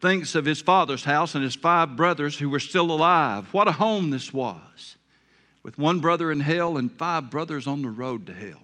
thinks 0.00 0.34
of 0.34 0.44
his 0.44 0.60
father's 0.60 1.04
house 1.04 1.34
and 1.34 1.44
his 1.44 1.54
five 1.54 1.96
brothers 1.96 2.38
who 2.38 2.48
were 2.48 2.60
still 2.60 2.90
alive. 2.90 3.52
What 3.52 3.68
a 3.68 3.72
home 3.72 4.10
this 4.10 4.32
was, 4.32 4.96
with 5.62 5.78
one 5.78 6.00
brother 6.00 6.32
in 6.32 6.40
hell 6.40 6.76
and 6.76 6.90
five 6.90 7.30
brothers 7.30 7.66
on 7.66 7.82
the 7.82 7.90
road 7.90 8.26
to 8.26 8.32
hell. 8.32 8.62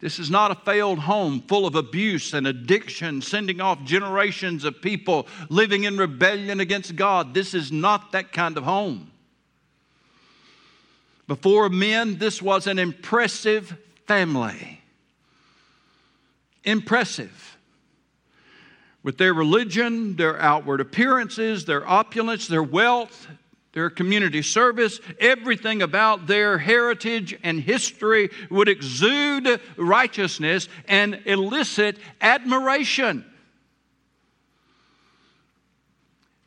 This 0.00 0.20
is 0.20 0.30
not 0.30 0.52
a 0.52 0.54
failed 0.54 1.00
home 1.00 1.42
full 1.42 1.66
of 1.66 1.74
abuse 1.74 2.32
and 2.32 2.46
addiction, 2.46 3.20
sending 3.20 3.60
off 3.60 3.82
generations 3.82 4.64
of 4.64 4.80
people 4.80 5.26
living 5.48 5.84
in 5.84 5.98
rebellion 5.98 6.60
against 6.60 6.94
God. 6.94 7.34
This 7.34 7.52
is 7.52 7.72
not 7.72 8.12
that 8.12 8.32
kind 8.32 8.56
of 8.56 8.62
home. 8.62 9.10
Before 11.26 11.68
men, 11.68 12.18
this 12.18 12.40
was 12.40 12.66
an 12.68 12.78
impressive 12.78 13.76
family. 14.06 14.80
Impressive. 16.64 17.57
With 19.08 19.16
their 19.16 19.32
religion, 19.32 20.16
their 20.16 20.38
outward 20.38 20.82
appearances, 20.82 21.64
their 21.64 21.88
opulence, 21.88 22.46
their 22.46 22.62
wealth, 22.62 23.26
their 23.72 23.88
community 23.88 24.42
service, 24.42 25.00
everything 25.18 25.80
about 25.80 26.26
their 26.26 26.58
heritage 26.58 27.34
and 27.42 27.58
history 27.58 28.28
would 28.50 28.68
exude 28.68 29.62
righteousness 29.78 30.68
and 30.86 31.22
elicit 31.24 31.96
admiration. 32.20 33.24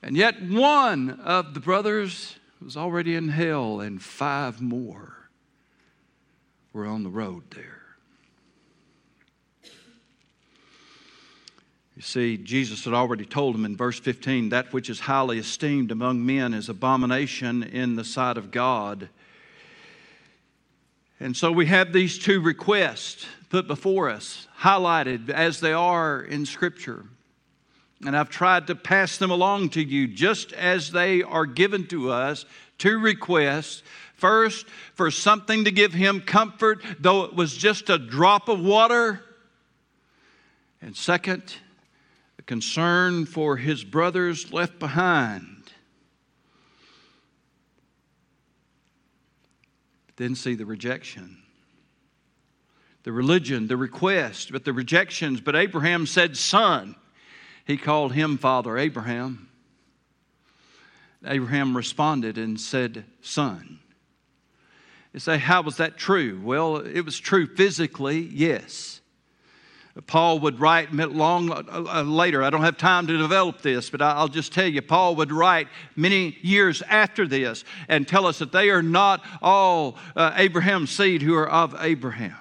And 0.04 0.16
yet, 0.16 0.40
one 0.44 1.20
of 1.22 1.56
the 1.56 1.62
brothers 1.62 2.36
was 2.64 2.78
already 2.78 3.16
in 3.16 3.30
hell, 3.30 3.80
and 3.80 4.00
five 4.00 4.62
more 4.62 5.32
were 6.74 6.86
on 6.86 7.02
the 7.02 7.10
road 7.10 7.42
there. 7.56 7.81
You 12.02 12.06
see, 12.06 12.36
Jesus 12.36 12.84
had 12.86 12.96
already 12.96 13.26
told 13.26 13.54
him 13.54 13.64
in 13.64 13.78
verse 13.78 14.00
15 14.00 14.50
that 14.50 14.74
which 14.74 14.90
is 14.90 15.02
highly 15.02 15.38
esteemed 15.38 15.92
among 15.92 16.26
men 16.26 16.52
is 16.56 16.68
abomination 16.68 17.62
in 17.62 17.96
the 17.96 18.04
sight 18.04 18.38
of 18.38 18.50
God. 18.50 19.08
And 21.20 21.38
so 21.38 21.52
we 21.52 21.68
have 21.68 21.94
these 21.94 22.18
two 22.18 22.42
requests 22.42 23.28
put 23.50 23.68
before 23.68 24.10
us, 24.10 24.48
highlighted 24.62 25.30
as 25.30 25.60
they 25.60 25.74
are 25.74 26.20
in 26.24 26.48
Scripture. 26.48 27.06
And 28.04 28.18
I've 28.18 28.32
tried 28.32 28.66
to 28.66 28.76
pass 28.76 29.20
them 29.20 29.30
along 29.30 29.70
to 29.70 29.84
you 29.84 30.08
just 30.08 30.54
as 30.54 30.92
they 30.92 31.22
are 31.22 31.46
given 31.46 31.86
to 31.90 32.12
us. 32.12 32.46
Two 32.80 32.98
requests. 32.98 33.84
First, 34.16 34.66
for 34.96 35.12
something 35.12 35.66
to 35.66 35.72
give 35.72 35.94
him 35.94 36.22
comfort, 36.22 36.82
though 37.00 37.26
it 37.26 37.36
was 37.36 37.56
just 37.56 37.92
a 37.92 38.00
drop 38.00 38.50
of 38.50 38.60
water. 38.60 39.22
And 40.82 40.98
second, 40.98 41.58
concern 42.52 43.26
for 43.26 43.56
his 43.56 43.82
brothers 43.82 44.52
left 44.52 44.78
behind. 44.78 45.72
Then 50.18 50.36
see 50.36 50.56
the 50.56 50.66
rejection. 50.66 51.38
The 53.04 53.14
religion, 53.14 53.68
the 53.68 53.78
request, 53.78 54.52
but 54.52 54.66
the 54.66 54.74
rejections. 54.74 55.40
But 55.40 55.56
Abraham 55.56 56.06
said, 56.06 56.36
Son. 56.36 56.98
He 57.64 57.78
called 57.78 58.12
him 58.12 58.38
Father 58.38 58.78
Abraham. 58.78 59.48
Abraham 61.26 61.78
responded 61.78 62.38
and 62.38 62.60
said, 62.60 63.06
Son. 63.22 63.80
You 65.14 65.22
say, 65.22 65.38
How 65.38 65.62
was 65.62 65.78
that 65.78 65.96
true? 65.96 66.42
Well, 66.44 66.76
it 66.76 67.06
was 67.06 67.18
true 67.18 67.48
physically, 67.48 68.20
yes. 68.20 69.01
Paul 70.08 70.40
would 70.40 70.60
write 70.60 70.94
long 70.94 71.52
uh, 71.52 71.64
uh, 71.70 72.04
later. 72.04 72.44
I 72.44 72.50
don't 72.50 72.64
have 72.64 72.78
time 72.78 73.08
to 73.08 73.18
develop 73.18 73.62
this, 73.62 73.90
but 73.90 74.02
I'll 74.02 74.30
just 74.30 74.54
tell 74.54 74.68
you, 74.68 74.82
Paul 74.82 75.16
would 75.18 75.32
write 75.32 75.68
many 75.96 76.38
years 76.42 76.82
after 76.84 77.28
this 77.28 77.66
and 77.90 78.08
tell 78.08 78.26
us 78.26 78.40
that 78.40 78.54
they 78.54 78.70
are 78.70 78.82
not 78.82 79.24
all 79.42 79.98
uh, 80.16 80.32
Abraham's 80.36 80.92
seed 80.92 81.22
who 81.22 81.36
are 81.36 81.50
of 81.50 81.76
Abraham. 81.80 82.36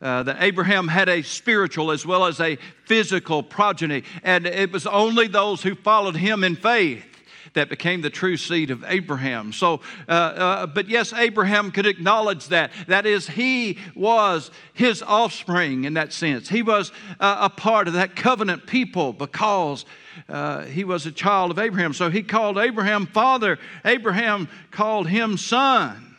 Uh, 0.00 0.22
that 0.22 0.36
Abraham 0.40 0.86
had 0.86 1.08
a 1.08 1.22
spiritual 1.22 1.90
as 1.90 2.04
well 2.04 2.26
as 2.26 2.38
a 2.38 2.56
physical 2.84 3.42
progeny, 3.42 4.04
and 4.22 4.46
it 4.46 4.70
was 4.70 4.86
only 4.86 5.26
those 5.26 5.62
who 5.62 5.74
followed 5.74 6.16
him 6.16 6.44
in 6.44 6.54
faith 6.56 7.13
that 7.54 7.68
became 7.68 8.02
the 8.02 8.10
true 8.10 8.36
seed 8.36 8.70
of 8.70 8.84
Abraham. 8.86 9.52
So, 9.52 9.80
uh, 10.08 10.12
uh, 10.12 10.66
but 10.66 10.88
yes, 10.88 11.12
Abraham 11.12 11.70
could 11.70 11.86
acknowledge 11.86 12.48
that. 12.48 12.70
That 12.86 13.06
is, 13.06 13.28
he 13.28 13.78
was 13.94 14.50
his 14.72 15.02
offspring 15.02 15.84
in 15.84 15.94
that 15.94 16.12
sense. 16.12 16.48
He 16.48 16.62
was 16.62 16.92
uh, 17.18 17.38
a 17.40 17.50
part 17.50 17.88
of 17.88 17.94
that 17.94 18.16
covenant 18.16 18.66
people 18.66 19.12
because 19.12 19.84
uh, 20.28 20.62
he 20.62 20.84
was 20.84 21.06
a 21.06 21.12
child 21.12 21.50
of 21.50 21.58
Abraham. 21.58 21.92
So 21.92 22.10
he 22.10 22.22
called 22.22 22.58
Abraham 22.58 23.06
father, 23.06 23.58
Abraham 23.84 24.48
called 24.70 25.08
him 25.08 25.36
son. 25.36 26.13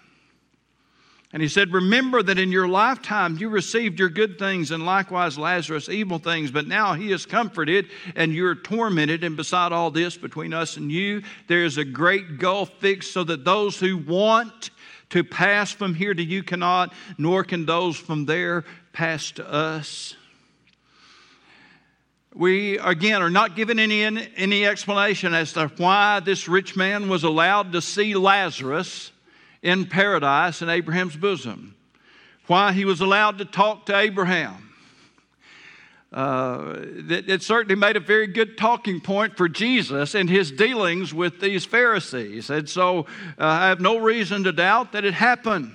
And 1.35 1.41
he 1.41 1.49
said, 1.49 1.73
Remember 1.73 2.23
that 2.23 2.39
in 2.39 2.49
your 2.49 2.65
lifetime 2.65 3.37
you 3.37 3.49
received 3.49 3.99
your 3.99 4.07
good 4.07 4.39
things, 4.39 4.71
and 4.71 4.85
likewise 4.85 5.37
Lazarus 5.37 5.89
evil 5.89 6.17
things, 6.17 6.49
but 6.49 6.65
now 6.65 6.93
he 6.93 7.11
is 7.11 7.25
comforted 7.25 7.89
and 8.15 8.33
you're 8.33 8.55
tormented. 8.55 9.21
And 9.21 9.35
beside 9.35 9.73
all 9.73 9.91
this, 9.91 10.15
between 10.15 10.53
us 10.53 10.77
and 10.77 10.89
you, 10.89 11.23
there 11.47 11.65
is 11.65 11.77
a 11.77 11.83
great 11.83 12.39
gulf 12.39 12.69
fixed, 12.79 13.11
so 13.11 13.25
that 13.25 13.43
those 13.43 13.77
who 13.77 13.97
want 13.97 14.69
to 15.09 15.25
pass 15.25 15.73
from 15.73 15.93
here 15.93 16.13
to 16.13 16.23
you 16.23 16.41
cannot, 16.41 16.93
nor 17.17 17.43
can 17.43 17.65
those 17.65 17.97
from 17.97 18.23
there 18.23 18.63
pass 18.93 19.31
to 19.31 19.45
us. 19.45 20.15
We, 22.33 22.77
again, 22.77 23.21
are 23.21 23.29
not 23.29 23.57
given 23.57 23.77
any, 23.77 24.05
any 24.37 24.65
explanation 24.65 25.33
as 25.33 25.51
to 25.51 25.67
why 25.75 26.21
this 26.21 26.47
rich 26.47 26.77
man 26.77 27.09
was 27.09 27.25
allowed 27.25 27.73
to 27.73 27.81
see 27.81 28.15
Lazarus 28.15 29.11
in 29.65 29.87
paradise 29.87 30.61
in 30.61 30.69
Abraham's 30.69 31.17
bosom. 31.17 31.75
Why 32.45 32.71
he 32.71 32.85
was 32.85 33.01
allowed 33.01 33.39
to 33.39 33.45
talk 33.45 33.87
to 33.87 33.97
Abraham. 33.97 34.61
Uh, 36.13 36.75
it, 37.09 37.29
it, 37.29 37.43
certainly 37.43 37.75
made 37.75 37.97
a 37.97 37.99
very 37.99 38.27
good 38.27 38.57
talking 38.57 39.01
point 39.01 39.35
for 39.35 39.49
Jesus 39.49 40.13
in 40.13 40.27
his 40.27 40.51
dealings 40.51 41.13
with 41.13 41.41
these 41.41 41.65
Pharisees. 41.65 42.49
And 42.49 42.69
so 42.69 42.99
uh, 42.99 43.03
I 43.39 43.67
have 43.67 43.81
no 43.81 43.97
reason 43.97 44.43
to 44.43 44.53
doubt 44.53 44.91
that 44.93 45.03
it 45.03 45.15
happened. 45.15 45.73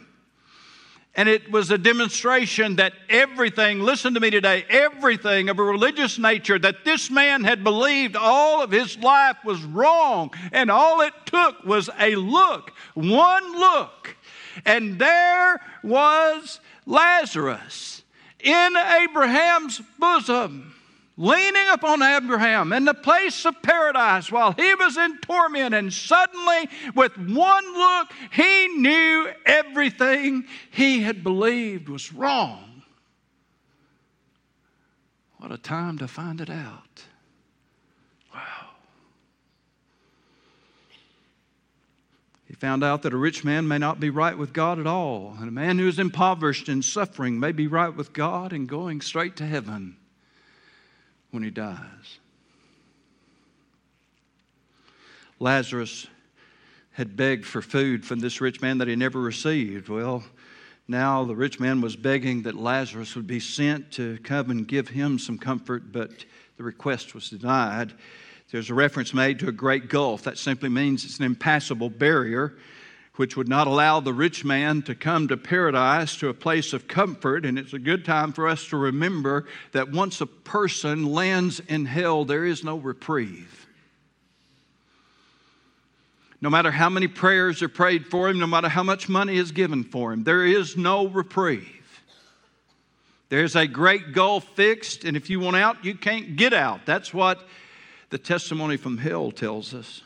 And 1.17 1.29
it 1.29 1.51
was 1.51 1.71
a 1.71 1.79
demonstration 1.79 2.77
that 2.77 2.93
everything, 3.09 3.81
listen 3.81 4.15
to 4.15 4.21
me 4.21 4.31
today, 4.31 4.65
everything 4.69 5.49
of 5.49 5.59
a 5.59 5.63
religious 5.63 6.19
nature 6.19 6.59
that 6.59 6.85
this 6.85 7.11
man 7.11 7.43
had 7.43 7.65
believed 7.65 8.15
all 8.15 8.63
of 8.63 8.71
his 8.71 8.97
life 8.99 9.37
was 9.45 9.63
wrong. 9.63 10.33
And 10.53 10.71
all 10.71 11.01
it 11.01 11.13
took 11.27 11.65
was 11.65 11.91
a 11.99 12.15
look, 12.15 12.73
one 12.95 13.59
look. 13.59 14.17
And 14.65 14.99
there 14.99 15.61
was 15.83 16.61
Lazarus 16.87 18.03
in 18.39 18.77
Abraham's 18.77 19.81
bosom, 19.99 20.75
leaning 21.21 21.69
upon 21.71 22.01
Abraham 22.03 22.73
in 22.73 22.87
the 22.87 22.95
place 22.95 23.45
of 23.45 23.61
paradise 23.61 24.33
while 24.33 24.53
he 24.53 24.75
was 24.75 24.97
in 24.97 25.19
torment. 25.19 25.75
And 25.75 25.93
suddenly, 25.93 26.71
with 26.95 27.15
one 27.19 27.75
look, 27.75 28.09
he 28.33 28.69
knew 28.69 29.29
everything 29.45 30.47
he 30.71 31.03
had 31.03 31.23
believed 31.23 31.91
was 31.91 32.11
wrong. 32.11 32.83
What 35.37 35.53
a 35.53 35.59
time 35.59 35.99
to 35.99 36.09
find 36.09 36.41
it 36.41 36.49
out. 36.49 37.05
Wow. 38.33 38.71
He 42.47 42.55
found 42.55 42.83
out 42.83 43.03
that 43.03 43.13
a 43.13 43.19
rich 43.19 43.45
man 43.45 43.69
may 43.69 43.79
not 43.79 44.01
be 44.01 44.09
right 44.09 44.37
with 44.37 44.55
God 44.55 44.79
at 44.79 44.87
all, 44.87 45.37
and 45.39 45.49
a 45.49 45.53
man 45.53 45.79
who 45.79 45.87
is 45.87 45.99
impoverished 45.99 46.71
and 46.71 46.83
suffering 46.83 47.39
may 47.39 47.53
be 47.53 47.67
right 47.67 47.95
with 47.95 48.15
God 48.15 48.55
and 48.55 48.67
going 48.67 49.03
straight 49.03 49.37
to 49.37 49.47
heaven 49.47 49.99
when 51.31 51.43
he 51.43 51.51
dies. 51.51 52.19
Lazarus 55.39 56.07
had 56.93 57.17
begged 57.17 57.47
for 57.47 57.63
food 57.63 58.05
from 58.05 58.21
this 58.21 58.41
rich 58.41 58.61
man 58.61 58.79
that 58.79 58.89
he 58.89 58.97
never 58.97 59.21
received. 59.21 59.89
Well, 59.89 60.23
now 60.87 61.25
the 61.25 61.37
rich 61.37 61.61
man 61.61 61.81
was 61.81 61.97
begging 61.97 62.43
that 62.43 62.57
Lazarus 62.57 63.15
would 63.15 63.27
be 63.27 63.41
sent 63.41 63.93
to 63.93 64.19
come 64.25 64.51
and 64.51 64.67
give 64.67 64.89
him 64.89 65.19
some 65.19 65.39
comfort, 65.39 65.93
but 65.93 66.25
the 66.57 66.65
request 66.65 67.15
was 67.15 67.31
denied. 67.31 67.93
There's 68.51 68.71
a 68.71 68.75
reference 68.75 69.15
made 69.15 69.39
to 69.39 69.49
a 69.49 69.53
great 69.53 69.89
gulf. 69.89 70.23
That 70.25 70.37
simply 70.37 70.69
means 70.69 71.05
it's 71.05 71.19
an 71.19 71.25
impassable 71.25 71.89
barrier 71.89 72.55
which 73.21 73.37
would 73.37 73.51
not 73.51 73.67
allow 73.67 74.01
the 74.01 74.15
rich 74.15 74.47
man 74.47 74.81
to 74.81 74.95
come 74.95 75.29
to 75.29 75.37
paradise, 75.37 76.17
to 76.17 76.31
a 76.31 76.33
place 76.33 76.73
of 76.73 76.89
comfort. 76.89 77.45
And 77.45 77.59
it's 77.59 77.75
a 77.75 77.79
good 77.79 78.03
time 78.03 78.33
for 78.33 78.49
us 78.49 78.67
to 78.69 78.79
remember 78.79 79.47
that 79.73 79.93
once 79.93 80.23
a 80.23 80.27
person 80.27 81.05
lands 81.05 81.61
in 81.61 81.85
hell, 81.85 82.25
there 82.25 82.47
is 82.47 82.65
no 82.65 82.79
reprieve. 82.79 83.67
No 86.41 86.49
matter 86.49 86.71
how 86.71 86.89
many 86.89 87.09
prayers 87.09 87.61
are 87.61 87.69
prayed 87.69 88.07
for 88.07 88.31
him, 88.31 88.39
no 88.39 88.47
matter 88.47 88.71
how 88.71 88.83
much 88.83 89.07
money 89.07 89.37
is 89.37 89.53
given 89.53 89.85
for 89.85 90.15
him, 90.15 90.25
there 90.25 90.47
is 90.47 90.79
no 90.79 91.07
reprieve. 91.07 92.03
There's 93.29 93.55
a 93.55 93.67
great 93.67 94.15
gulf 94.15 94.45
fixed, 94.55 95.05
and 95.05 95.15
if 95.15 95.29
you 95.29 95.41
want 95.41 95.57
out, 95.57 95.85
you 95.85 95.95
can't 95.95 96.37
get 96.37 96.55
out. 96.55 96.87
That's 96.87 97.13
what 97.13 97.47
the 98.09 98.17
testimony 98.17 98.79
from 98.79 98.97
hell 98.97 99.31
tells 99.31 99.75
us. 99.75 100.01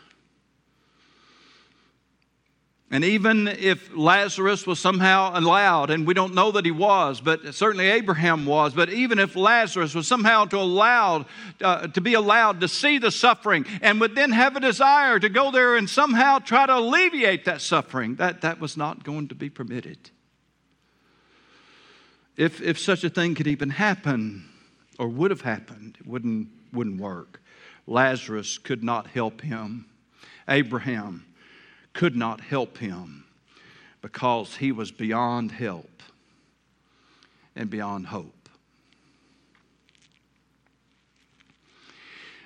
And 2.94 3.04
even 3.04 3.48
if 3.48 3.90
Lazarus 3.92 4.68
was 4.68 4.78
somehow 4.78 5.36
allowed, 5.36 5.90
and 5.90 6.06
we 6.06 6.14
don't 6.14 6.32
know 6.32 6.52
that 6.52 6.64
he 6.64 6.70
was, 6.70 7.20
but 7.20 7.52
certainly 7.52 7.88
Abraham 7.88 8.46
was, 8.46 8.72
but 8.72 8.88
even 8.88 9.18
if 9.18 9.34
Lazarus 9.34 9.96
was 9.96 10.06
somehow 10.06 10.44
to 10.44 10.58
allowed 10.58 11.26
uh, 11.60 11.88
to 11.88 12.00
be 12.00 12.14
allowed 12.14 12.60
to 12.60 12.68
see 12.68 12.98
the 12.98 13.10
suffering 13.10 13.66
and 13.82 14.00
would 14.00 14.14
then 14.14 14.30
have 14.30 14.54
a 14.54 14.60
desire 14.60 15.18
to 15.18 15.28
go 15.28 15.50
there 15.50 15.74
and 15.74 15.90
somehow 15.90 16.38
try 16.38 16.66
to 16.66 16.78
alleviate 16.78 17.46
that 17.46 17.60
suffering, 17.60 18.14
that, 18.14 18.42
that 18.42 18.60
was 18.60 18.76
not 18.76 19.02
going 19.02 19.26
to 19.26 19.34
be 19.34 19.50
permitted. 19.50 19.98
If, 22.36 22.62
if 22.62 22.78
such 22.78 23.02
a 23.02 23.10
thing 23.10 23.34
could 23.34 23.48
even 23.48 23.70
happen 23.70 24.48
or 25.00 25.08
would 25.08 25.32
have 25.32 25.40
happened, 25.40 25.96
it 25.98 26.06
wouldn't, 26.06 26.46
wouldn't 26.72 27.00
work. 27.00 27.42
Lazarus 27.88 28.56
could 28.56 28.84
not 28.84 29.08
help 29.08 29.40
him. 29.40 29.86
Abraham 30.48 31.24
could 31.94 32.14
not 32.14 32.40
help 32.40 32.78
him 32.78 33.24
because 34.02 34.56
he 34.56 34.70
was 34.70 34.90
beyond 34.90 35.50
help 35.50 36.02
and 37.56 37.70
beyond 37.70 38.08
hope. 38.08 38.48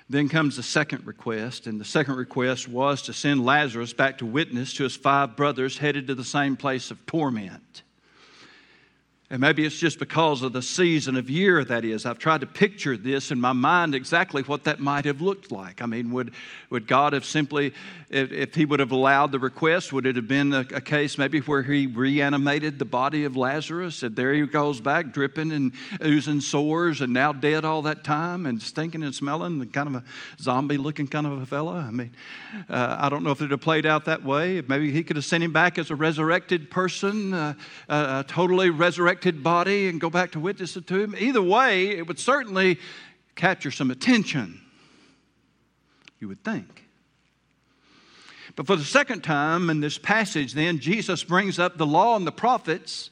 Then 0.09 0.27
comes 0.27 0.55
the 0.55 0.63
second 0.63 1.05
request, 1.05 1.67
and 1.67 1.79
the 1.79 1.85
second 1.85 2.15
request 2.15 2.67
was 2.67 3.03
to 3.03 3.13
send 3.13 3.45
Lazarus 3.45 3.93
back 3.93 4.17
to 4.19 4.25
witness 4.25 4.73
to 4.75 4.83
his 4.83 4.95
five 4.95 5.35
brothers 5.35 5.77
headed 5.77 6.07
to 6.07 6.15
the 6.15 6.23
same 6.23 6.55
place 6.55 6.89
of 6.89 7.05
torment. 7.05 7.83
And 9.31 9.41
maybe 9.41 9.63
it's 9.63 9.77
just 9.77 9.99
because 9.99 10.41
of 10.41 10.53
the 10.53 10.61
season 10.63 11.15
of 11.15 11.29
year 11.29 11.63
that 11.63 11.85
is. 11.85 12.07
I've 12.07 12.17
tried 12.17 12.41
to 12.41 12.47
picture 12.47 12.97
this 12.97 13.29
in 13.29 13.39
my 13.39 13.53
mind 13.53 13.93
exactly 13.93 14.41
what 14.41 14.63
that 14.63 14.79
might 14.79 15.05
have 15.05 15.21
looked 15.21 15.51
like. 15.51 15.83
I 15.83 15.85
mean, 15.85 16.09
would, 16.13 16.33
would 16.71 16.87
God 16.87 17.13
have 17.13 17.23
simply, 17.23 17.71
if, 18.09 18.31
if 18.31 18.55
He 18.55 18.65
would 18.65 18.79
have 18.79 18.91
allowed 18.91 19.31
the 19.31 19.37
request, 19.37 19.93
would 19.93 20.07
it 20.07 20.15
have 20.15 20.27
been 20.27 20.51
a, 20.51 20.61
a, 20.73 20.81
case 20.81 21.19
maybe 21.19 21.41
where 21.41 21.61
He 21.61 21.85
reanimated 21.85 22.79
the 22.79 22.85
body 22.85 23.23
of 23.23 23.37
Lazarus? 23.37 24.01
And 24.01 24.15
there 24.15 24.33
he 24.33 24.47
goes 24.47 24.81
back, 24.81 25.11
dripping 25.11 25.51
and 25.51 25.73
oozing 26.03 26.41
sores 26.41 27.01
and 27.01 27.13
now 27.13 27.31
dead 27.31 27.65
all 27.65 27.83
that 27.83 28.03
time 28.03 28.47
and 28.47 28.59
stinking 28.59 29.03
and 29.03 29.13
smelling, 29.13 29.63
kind 29.67 29.89
of 29.89 29.95
a 29.95 30.03
zombie 30.41 30.77
looking 30.77 31.05
kind 31.05 31.27
of 31.27 31.39
a 31.39 31.45
fella? 31.45 31.85
I 31.87 31.91
mean, 31.91 32.11
uh, 32.67 32.97
I 32.99 33.09
don't 33.09 33.23
know 33.23 33.29
if 33.29 33.41
it 33.41 33.43
would 33.43 33.51
have 33.51 33.61
played 33.61 33.85
out 33.85 34.05
that 34.05 34.23
way. 34.23 34.63
Maybe 34.67 34.91
He 34.91 35.03
could 35.03 35.17
have 35.17 35.25
sent 35.25 35.43
him 35.43 35.53
back 35.53 35.77
as 35.77 35.91
a 35.91 35.95
resurrected 35.95 36.71
person, 36.71 37.35
uh, 37.35 37.53
uh, 37.87 38.23
totally 38.23 38.71
resurrected 38.71 39.18
resurrected 39.19 39.43
body 39.43 39.89
and 39.89 39.99
go 39.99 40.09
back 40.09 40.31
to 40.31 40.39
witness 40.39 40.77
it 40.77 40.87
to 40.87 41.01
him. 41.01 41.15
Either 41.17 41.41
way, 41.41 41.89
it 41.89 42.07
would 42.07 42.19
certainly 42.19 42.79
capture 43.35 43.71
some 43.71 43.91
attention, 43.91 44.61
you 46.19 46.27
would 46.29 46.43
think. 46.43 46.85
But 48.55 48.65
for 48.65 48.77
the 48.77 48.83
second 48.85 49.23
time 49.23 49.69
in 49.69 49.81
this 49.81 49.97
passage, 49.97 50.53
then, 50.53 50.79
Jesus 50.79 51.23
brings 51.23 51.59
up 51.59 51.77
the 51.77 51.85
law 51.85 52.15
and 52.15 52.25
the 52.25 52.31
prophets 52.31 53.09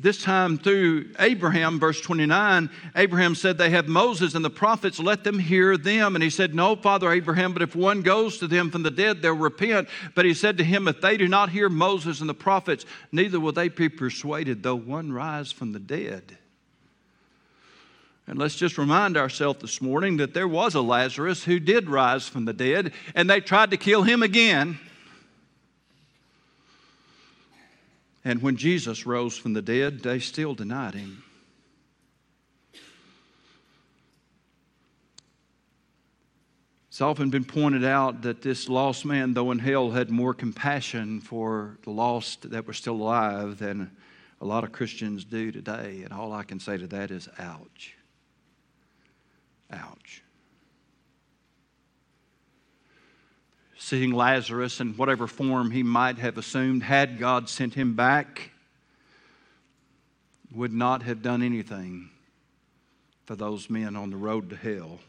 this 0.00 0.20
time 0.20 0.58
through 0.58 1.10
Abraham, 1.20 1.78
verse 1.78 2.00
29, 2.00 2.68
Abraham 2.96 3.34
said, 3.34 3.58
They 3.58 3.70
have 3.70 3.86
Moses 3.86 4.34
and 4.34 4.44
the 4.44 4.50
prophets, 4.50 4.98
let 4.98 5.22
them 5.22 5.38
hear 5.38 5.76
them. 5.76 6.16
And 6.16 6.22
he 6.22 6.30
said, 6.30 6.54
No, 6.54 6.74
Father 6.74 7.12
Abraham, 7.12 7.52
but 7.52 7.62
if 7.62 7.76
one 7.76 8.02
goes 8.02 8.38
to 8.38 8.48
them 8.48 8.70
from 8.70 8.82
the 8.82 8.90
dead, 8.90 9.22
they'll 9.22 9.36
repent. 9.36 9.88
But 10.14 10.24
he 10.24 10.34
said 10.34 10.58
to 10.58 10.64
him, 10.64 10.88
If 10.88 11.00
they 11.00 11.16
do 11.16 11.28
not 11.28 11.50
hear 11.50 11.68
Moses 11.68 12.20
and 12.20 12.28
the 12.28 12.34
prophets, 12.34 12.84
neither 13.12 13.38
will 13.38 13.52
they 13.52 13.68
be 13.68 13.88
persuaded, 13.88 14.62
though 14.62 14.74
one 14.74 15.12
rise 15.12 15.52
from 15.52 15.72
the 15.72 15.80
dead. 15.80 16.38
And 18.26 18.38
let's 18.38 18.56
just 18.56 18.78
remind 18.78 19.16
ourselves 19.16 19.60
this 19.60 19.82
morning 19.82 20.16
that 20.16 20.34
there 20.34 20.48
was 20.48 20.74
a 20.74 20.80
Lazarus 20.80 21.44
who 21.44 21.60
did 21.60 21.90
rise 21.90 22.26
from 22.26 22.46
the 22.46 22.54
dead, 22.54 22.92
and 23.14 23.28
they 23.28 23.40
tried 23.40 23.70
to 23.70 23.76
kill 23.76 24.02
him 24.02 24.22
again. 24.22 24.78
And 28.24 28.40
when 28.40 28.56
Jesus 28.56 29.04
rose 29.04 29.36
from 29.36 29.52
the 29.52 29.62
dead, 29.62 30.00
they 30.00 30.18
still 30.18 30.54
denied 30.54 30.94
him. 30.94 31.22
It's 36.88 37.00
often 37.00 37.28
been 37.28 37.44
pointed 37.44 37.84
out 37.84 38.22
that 38.22 38.40
this 38.40 38.68
lost 38.68 39.04
man, 39.04 39.34
though 39.34 39.50
in 39.50 39.58
hell, 39.58 39.90
had 39.90 40.10
more 40.10 40.32
compassion 40.32 41.20
for 41.20 41.76
the 41.82 41.90
lost 41.90 42.50
that 42.50 42.66
were 42.66 42.72
still 42.72 42.94
alive 42.94 43.58
than 43.58 43.90
a 44.40 44.44
lot 44.44 44.62
of 44.62 44.72
Christians 44.72 45.24
do 45.24 45.50
today. 45.50 46.02
And 46.04 46.12
all 46.12 46.32
I 46.32 46.44
can 46.44 46.60
say 46.60 46.76
to 46.76 46.86
that 46.86 47.10
is, 47.10 47.28
ouch. 47.38 47.96
Ouch. 49.72 50.23
Seeing 53.84 54.12
Lazarus 54.12 54.80
in 54.80 54.94
whatever 54.94 55.26
form 55.26 55.70
he 55.70 55.82
might 55.82 56.16
have 56.16 56.38
assumed, 56.38 56.82
had 56.82 57.18
God 57.18 57.50
sent 57.50 57.74
him 57.74 57.94
back, 57.94 58.50
would 60.50 60.72
not 60.72 61.02
have 61.02 61.20
done 61.20 61.42
anything 61.42 62.08
for 63.26 63.36
those 63.36 63.68
men 63.68 63.94
on 63.94 64.08
the 64.08 64.16
road 64.16 64.48
to 64.48 64.56
hell. 64.56 65.00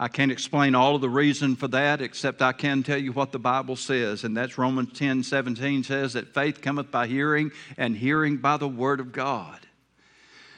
I 0.00 0.08
can't 0.08 0.32
explain 0.32 0.74
all 0.74 0.96
of 0.96 1.00
the 1.00 1.08
reason 1.08 1.54
for 1.54 1.68
that, 1.68 2.00
except 2.00 2.42
I 2.42 2.52
can 2.52 2.82
tell 2.82 2.98
you 2.98 3.12
what 3.12 3.30
the 3.30 3.38
Bible 3.38 3.76
says, 3.76 4.24
and 4.24 4.36
that's 4.36 4.58
Romans 4.58 4.98
10 4.98 5.22
17 5.22 5.84
says 5.84 6.14
that 6.14 6.34
faith 6.34 6.60
cometh 6.60 6.90
by 6.90 7.06
hearing, 7.06 7.52
and 7.76 7.96
hearing 7.96 8.38
by 8.38 8.56
the 8.56 8.66
word 8.66 8.98
of 8.98 9.12
God. 9.12 9.60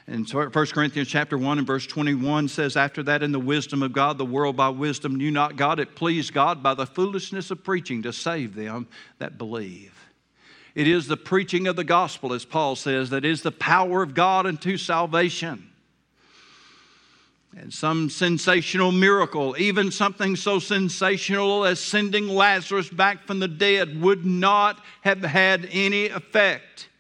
And 0.09 0.29
1 0.29 0.51
Corinthians 0.51 1.09
chapter 1.09 1.37
1 1.37 1.59
and 1.59 1.67
verse 1.67 1.85
21 1.85 2.47
says, 2.47 2.77
After 2.77 3.03
that, 3.05 3.25
in 3.25 3.33
the 3.33 3.41
wisdom 3.41 3.83
of 3.83 3.93
God, 3.93 4.19
the 4.19 4.25
world 4.25 4.57
by 4.57 4.69
wisdom 4.69 5.17
knew 5.17 5.33
not 5.33 5.57
God. 5.57 5.81
It 5.81 5.97
pleased 5.97 6.33
God 6.33 6.63
by 6.63 6.75
the 6.75 6.87
foolishness 6.87 7.51
of 7.51 7.65
preaching 7.65 8.03
to 8.03 8.13
save 8.13 8.55
them 8.55 8.87
that 9.19 9.37
believe. 9.37 9.95
It 10.77 10.87
is 10.87 11.09
the 11.09 11.17
preaching 11.17 11.67
of 11.67 11.75
the 11.75 11.85
gospel, 11.85 12.33
as 12.33 12.45
Paul 12.45 12.77
says, 12.77 13.11
that 13.11 13.25
is 13.25 13.43
the 13.43 13.51
power 13.51 14.03
of 14.03 14.15
God 14.15 14.47
unto 14.47 14.77
salvation. 14.77 15.71
And 17.57 17.73
some 17.73 18.11
sensational 18.11 18.93
miracle, 18.93 19.57
even 19.59 19.91
something 19.91 20.37
so 20.37 20.61
sensational 20.61 21.65
as 21.65 21.81
sending 21.81 22.29
Lazarus 22.29 22.91
back 22.91 23.25
from 23.27 23.41
the 23.41 23.49
dead, 23.49 24.01
would 24.01 24.25
not 24.25 24.85
have 25.01 25.23
had 25.23 25.67
any 25.73 26.09
effect 26.09 26.91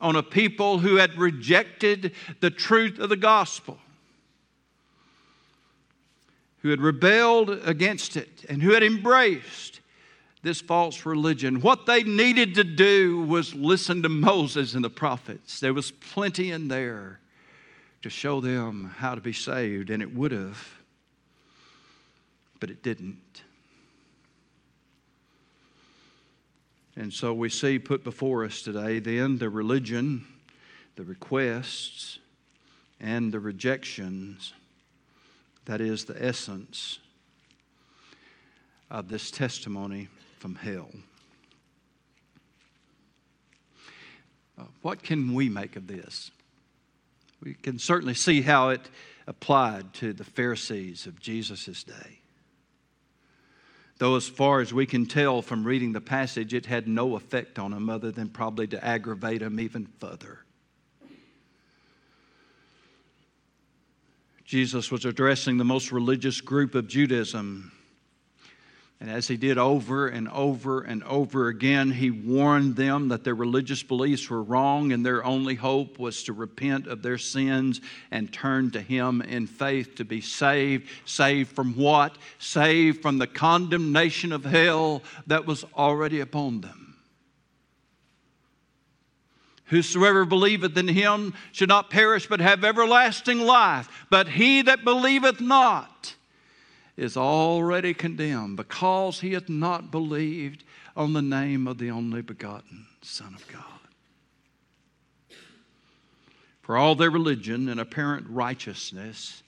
on 0.00 0.16
a 0.16 0.22
people 0.22 0.78
who 0.78 0.96
had 0.96 1.16
rejected 1.16 2.12
the 2.40 2.50
truth 2.50 2.98
of 2.98 3.08
the 3.08 3.16
gospel, 3.16 3.78
who 6.62 6.70
had 6.70 6.80
rebelled 6.80 7.50
against 7.50 8.16
it, 8.16 8.44
and 8.48 8.62
who 8.62 8.72
had 8.72 8.82
embraced 8.82 9.80
this 10.42 10.60
false 10.60 11.04
religion. 11.04 11.60
What 11.60 11.86
they 11.86 12.04
needed 12.04 12.54
to 12.54 12.64
do 12.64 13.22
was 13.22 13.54
listen 13.54 14.02
to 14.02 14.08
Moses 14.08 14.74
and 14.74 14.84
the 14.84 14.90
prophets. 14.90 15.60
There 15.60 15.74
was 15.74 15.90
plenty 15.90 16.52
in 16.52 16.68
there 16.68 17.20
to 18.02 18.10
show 18.10 18.40
them 18.40 18.94
how 18.98 19.14
to 19.14 19.20
be 19.20 19.32
saved, 19.32 19.90
and 19.90 20.00
it 20.02 20.14
would 20.14 20.30
have, 20.30 20.68
but 22.60 22.70
it 22.70 22.82
didn't. 22.82 23.18
And 26.98 27.12
so 27.12 27.32
we 27.32 27.48
see 27.48 27.78
put 27.78 28.02
before 28.02 28.44
us 28.44 28.60
today 28.60 28.98
then 28.98 29.38
the 29.38 29.48
religion, 29.48 30.26
the 30.96 31.04
requests, 31.04 32.18
and 32.98 33.30
the 33.30 33.38
rejections. 33.38 34.52
That 35.66 35.80
is 35.80 36.06
the 36.06 36.20
essence 36.20 36.98
of 38.90 39.08
this 39.08 39.30
testimony 39.30 40.08
from 40.40 40.56
hell. 40.56 40.90
Uh, 44.58 44.64
what 44.82 45.00
can 45.00 45.34
we 45.34 45.48
make 45.48 45.76
of 45.76 45.86
this? 45.86 46.32
We 47.40 47.54
can 47.54 47.78
certainly 47.78 48.14
see 48.14 48.42
how 48.42 48.70
it 48.70 48.90
applied 49.28 49.94
to 49.94 50.12
the 50.12 50.24
Pharisees 50.24 51.06
of 51.06 51.20
Jesus' 51.20 51.84
day. 51.84 52.18
Though, 53.98 54.14
as 54.14 54.28
far 54.28 54.60
as 54.60 54.72
we 54.72 54.86
can 54.86 55.06
tell 55.06 55.42
from 55.42 55.64
reading 55.64 55.92
the 55.92 56.00
passage, 56.00 56.54
it 56.54 56.66
had 56.66 56.86
no 56.86 57.16
effect 57.16 57.58
on 57.58 57.72
him 57.72 57.90
other 57.90 58.12
than 58.12 58.28
probably 58.28 58.68
to 58.68 58.84
aggravate 58.84 59.42
him 59.42 59.58
even 59.58 59.86
further. 59.98 60.44
Jesus 64.44 64.90
was 64.90 65.04
addressing 65.04 65.58
the 65.58 65.64
most 65.64 65.92
religious 65.92 66.40
group 66.40 66.74
of 66.74 66.88
Judaism 66.88 67.72
and 69.00 69.08
as 69.08 69.28
he 69.28 69.36
did 69.36 69.58
over 69.58 70.08
and 70.08 70.28
over 70.28 70.80
and 70.80 71.04
over 71.04 71.46
again, 71.46 71.92
he 71.92 72.10
warned 72.10 72.74
them 72.74 73.08
that 73.08 73.22
their 73.22 73.34
religious 73.34 73.80
beliefs 73.80 74.28
were 74.28 74.42
wrong 74.42 74.90
and 74.90 75.06
their 75.06 75.24
only 75.24 75.54
hope 75.54 76.00
was 76.00 76.24
to 76.24 76.32
repent 76.32 76.88
of 76.88 77.02
their 77.02 77.18
sins 77.18 77.80
and 78.10 78.32
turn 78.32 78.72
to 78.72 78.80
him 78.80 79.22
in 79.22 79.46
faith 79.46 79.94
to 79.96 80.04
be 80.04 80.20
saved. 80.20 80.88
Saved 81.04 81.54
from 81.54 81.74
what? 81.74 82.18
Saved 82.40 83.00
from 83.00 83.18
the 83.18 83.28
condemnation 83.28 84.32
of 84.32 84.44
hell 84.44 85.04
that 85.28 85.46
was 85.46 85.64
already 85.76 86.18
upon 86.18 86.60
them. 86.60 86.96
Whosoever 89.66 90.24
believeth 90.24 90.76
in 90.76 90.88
him 90.88 91.34
should 91.52 91.68
not 91.68 91.90
perish 91.90 92.26
but 92.26 92.40
have 92.40 92.64
everlasting 92.64 93.38
life. 93.38 93.88
But 94.10 94.26
he 94.28 94.62
that 94.62 94.82
believeth 94.82 95.40
not, 95.40 96.14
is 96.98 97.16
already 97.16 97.94
condemned 97.94 98.56
because 98.56 99.20
he 99.20 99.32
hath 99.32 99.48
not 99.48 99.92
believed 99.92 100.64
on 100.96 101.12
the 101.12 101.22
name 101.22 101.68
of 101.68 101.78
the 101.78 101.90
only 101.92 102.20
begotten 102.20 102.86
Son 103.02 103.32
of 103.36 103.46
God. 103.46 103.62
For 106.60 106.76
all 106.76 106.96
their 106.96 107.10
religion 107.10 107.68
and 107.68 107.78
apparent 107.78 108.26
righteousness, 108.28 109.44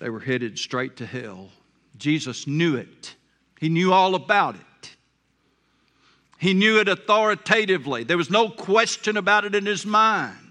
they 0.00 0.10
were 0.10 0.20
headed 0.20 0.58
straight 0.58 0.96
to 0.96 1.06
hell. 1.06 1.50
Jesus 1.96 2.48
knew 2.48 2.74
it, 2.74 3.14
he 3.60 3.68
knew 3.68 3.92
all 3.92 4.16
about 4.16 4.56
it. 4.56 4.96
He 6.38 6.54
knew 6.54 6.80
it 6.80 6.88
authoritatively. 6.88 8.02
There 8.02 8.16
was 8.16 8.30
no 8.30 8.48
question 8.48 9.16
about 9.16 9.44
it 9.44 9.54
in 9.54 9.64
his 9.64 9.86
mind. 9.86 10.41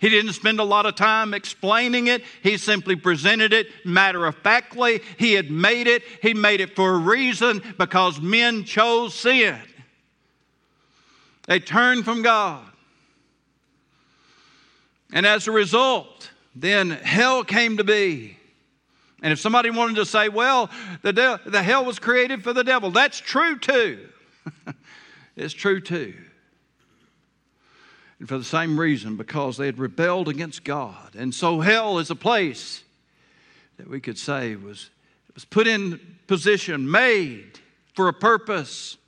He 0.00 0.08
didn't 0.08 0.32
spend 0.32 0.60
a 0.60 0.64
lot 0.64 0.86
of 0.86 0.94
time 0.94 1.34
explaining 1.34 2.06
it. 2.06 2.22
He 2.42 2.56
simply 2.56 2.96
presented 2.96 3.52
it 3.52 3.66
matter 3.84 4.24
of 4.24 4.34
factly. 4.36 5.02
He 5.18 5.34
had 5.34 5.50
made 5.50 5.86
it. 5.86 6.02
He 6.22 6.32
made 6.32 6.62
it 6.62 6.74
for 6.74 6.94
a 6.94 6.98
reason 6.98 7.62
because 7.78 8.18
men 8.18 8.64
chose 8.64 9.14
sin. 9.14 9.60
They 11.46 11.60
turned 11.60 12.06
from 12.06 12.22
God. 12.22 12.64
And 15.12 15.26
as 15.26 15.46
a 15.46 15.52
result, 15.52 16.30
then 16.56 16.90
hell 16.90 17.44
came 17.44 17.76
to 17.76 17.84
be. 17.84 18.38
And 19.22 19.34
if 19.34 19.38
somebody 19.38 19.68
wanted 19.68 19.96
to 19.96 20.06
say, 20.06 20.30
well, 20.30 20.70
the, 21.02 21.12
de- 21.12 21.40
the 21.44 21.62
hell 21.62 21.84
was 21.84 21.98
created 21.98 22.42
for 22.42 22.54
the 22.54 22.64
devil, 22.64 22.90
that's 22.90 23.18
true 23.18 23.58
too. 23.58 24.08
it's 25.36 25.52
true 25.52 25.80
too. 25.80 26.14
And 28.20 28.28
for 28.28 28.38
the 28.38 28.44
same 28.44 28.78
reason, 28.78 29.16
because 29.16 29.56
they 29.56 29.66
had 29.66 29.78
rebelled 29.78 30.28
against 30.28 30.62
God. 30.62 31.16
And 31.16 31.34
so 31.34 31.60
hell 31.60 31.98
is 31.98 32.10
a 32.10 32.14
place 32.14 32.84
that 33.78 33.88
we 33.88 33.98
could 33.98 34.18
say 34.18 34.56
was, 34.56 34.90
was 35.34 35.46
put 35.46 35.66
in 35.66 35.98
position, 36.26 36.88
made 36.88 37.58
for 37.94 38.08
a 38.08 38.12
purpose. 38.12 38.98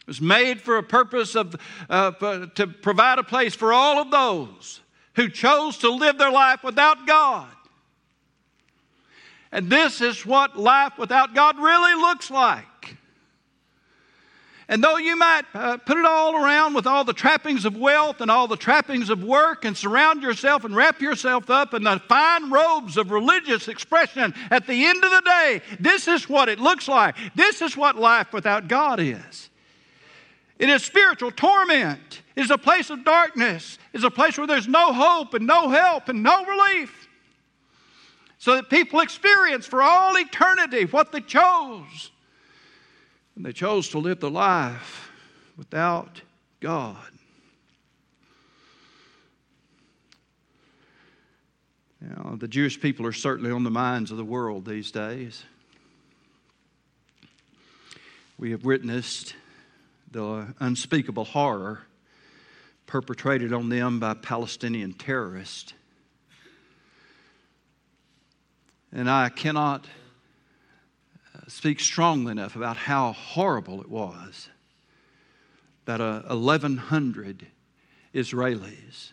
It 0.00 0.06
was 0.08 0.20
made 0.20 0.60
for 0.60 0.76
a 0.76 0.82
purpose 0.82 1.36
of, 1.36 1.54
uh, 1.88 2.46
to 2.56 2.66
provide 2.66 3.20
a 3.20 3.22
place 3.22 3.54
for 3.54 3.72
all 3.72 4.00
of 4.00 4.10
those 4.10 4.80
who 5.14 5.28
chose 5.28 5.78
to 5.78 5.90
live 5.90 6.18
their 6.18 6.32
life 6.32 6.64
without 6.64 7.06
God. 7.06 7.48
And 9.52 9.70
this 9.70 10.00
is 10.00 10.26
what 10.26 10.58
life 10.58 10.98
without 10.98 11.34
God 11.34 11.58
really 11.58 11.94
looks 11.94 12.28
like. 12.28 12.96
And 14.70 14.84
though 14.84 14.98
you 14.98 15.16
might 15.16 15.42
uh, 15.52 15.78
put 15.78 15.98
it 15.98 16.04
all 16.06 16.36
around 16.36 16.74
with 16.74 16.86
all 16.86 17.02
the 17.02 17.12
trappings 17.12 17.64
of 17.64 17.76
wealth 17.76 18.20
and 18.20 18.30
all 18.30 18.46
the 18.46 18.56
trappings 18.56 19.10
of 19.10 19.24
work 19.24 19.64
and 19.64 19.76
surround 19.76 20.22
yourself 20.22 20.64
and 20.64 20.76
wrap 20.76 21.00
yourself 21.00 21.50
up 21.50 21.74
in 21.74 21.82
the 21.82 22.00
fine 22.08 22.50
robes 22.50 22.96
of 22.96 23.10
religious 23.10 23.66
expression, 23.66 24.32
at 24.48 24.68
the 24.68 24.86
end 24.86 25.02
of 25.02 25.10
the 25.10 25.22
day, 25.22 25.60
this 25.80 26.06
is 26.06 26.28
what 26.28 26.48
it 26.48 26.60
looks 26.60 26.86
like. 26.86 27.16
This 27.34 27.60
is 27.62 27.76
what 27.76 27.96
life 27.96 28.32
without 28.32 28.68
God 28.68 29.00
is. 29.00 29.50
It 30.56 30.68
is 30.68 30.84
spiritual 30.84 31.32
torment. 31.32 32.22
It 32.36 32.44
is 32.44 32.52
a 32.52 32.58
place 32.58 32.90
of 32.90 33.04
darkness. 33.04 33.76
It 33.92 33.98
is 33.98 34.04
a 34.04 34.10
place 34.10 34.38
where 34.38 34.46
there's 34.46 34.68
no 34.68 34.92
hope 34.92 35.34
and 35.34 35.48
no 35.48 35.68
help 35.68 36.08
and 36.08 36.22
no 36.22 36.44
relief. 36.44 37.08
So 38.38 38.54
that 38.54 38.70
people 38.70 39.00
experience 39.00 39.66
for 39.66 39.82
all 39.82 40.16
eternity 40.16 40.84
what 40.84 41.10
they 41.10 41.22
chose 41.22 42.12
and 43.36 43.44
they 43.44 43.52
chose 43.52 43.88
to 43.90 43.98
live 43.98 44.20
the 44.20 44.30
life 44.30 45.10
without 45.56 46.20
God. 46.60 46.96
Now, 52.00 52.36
the 52.38 52.48
Jewish 52.48 52.80
people 52.80 53.06
are 53.06 53.12
certainly 53.12 53.50
on 53.50 53.62
the 53.62 53.70
minds 53.70 54.10
of 54.10 54.16
the 54.16 54.24
world 54.24 54.64
these 54.64 54.90
days. 54.90 55.44
We 58.38 58.52
have 58.52 58.64
witnessed 58.64 59.34
the 60.10 60.54
unspeakable 60.60 61.26
horror 61.26 61.82
perpetrated 62.86 63.52
on 63.52 63.68
them 63.68 64.00
by 64.00 64.14
Palestinian 64.14 64.94
terrorists. 64.94 65.74
And 68.92 69.08
I 69.08 69.28
cannot 69.28 69.86
speak 71.48 71.80
strongly 71.80 72.32
enough 72.32 72.56
about 72.56 72.76
how 72.76 73.12
horrible 73.12 73.80
it 73.80 73.88
was 73.88 74.48
that 75.84 76.00
uh, 76.00 76.22
1,100 76.28 77.46
Israelis, 78.14 79.12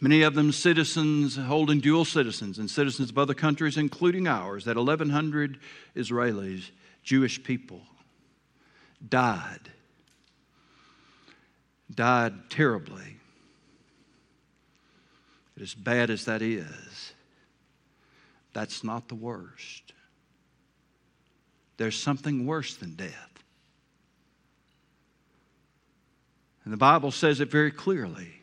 many 0.00 0.22
of 0.22 0.34
them 0.34 0.52
citizens 0.52 1.36
holding 1.36 1.80
dual 1.80 2.04
citizens 2.04 2.58
and 2.58 2.70
citizens 2.70 3.10
of 3.10 3.18
other 3.18 3.34
countries, 3.34 3.76
including 3.76 4.28
ours, 4.28 4.64
that 4.64 4.76
1,100 4.76 5.58
Israelis, 5.96 6.70
Jewish 7.02 7.42
people, 7.42 7.82
died. 9.08 9.70
Died 11.92 12.50
terribly. 12.50 13.16
But 15.54 15.62
as 15.62 15.74
bad 15.74 16.10
as 16.10 16.24
that 16.24 16.42
is, 16.42 17.12
that's 18.52 18.82
not 18.82 19.08
the 19.08 19.14
worst. 19.14 19.83
There's 21.76 21.98
something 21.98 22.46
worse 22.46 22.74
than 22.74 22.94
death. 22.94 23.30
And 26.64 26.72
the 26.72 26.78
Bible 26.78 27.10
says 27.10 27.40
it 27.40 27.50
very 27.50 27.70
clearly. 27.70 28.40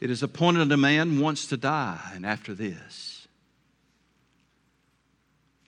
It 0.00 0.10
is 0.10 0.22
appointed 0.22 0.72
a 0.72 0.76
man 0.76 1.20
wants 1.20 1.46
to 1.46 1.56
die, 1.56 2.00
and 2.14 2.24
after 2.24 2.54
this, 2.54 3.28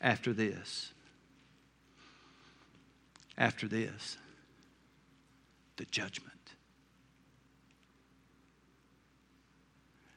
after 0.01 0.33
this, 0.33 0.93
after 3.39 3.69
this, 3.69 4.17
the 5.77 5.85
judgment. 5.87 6.33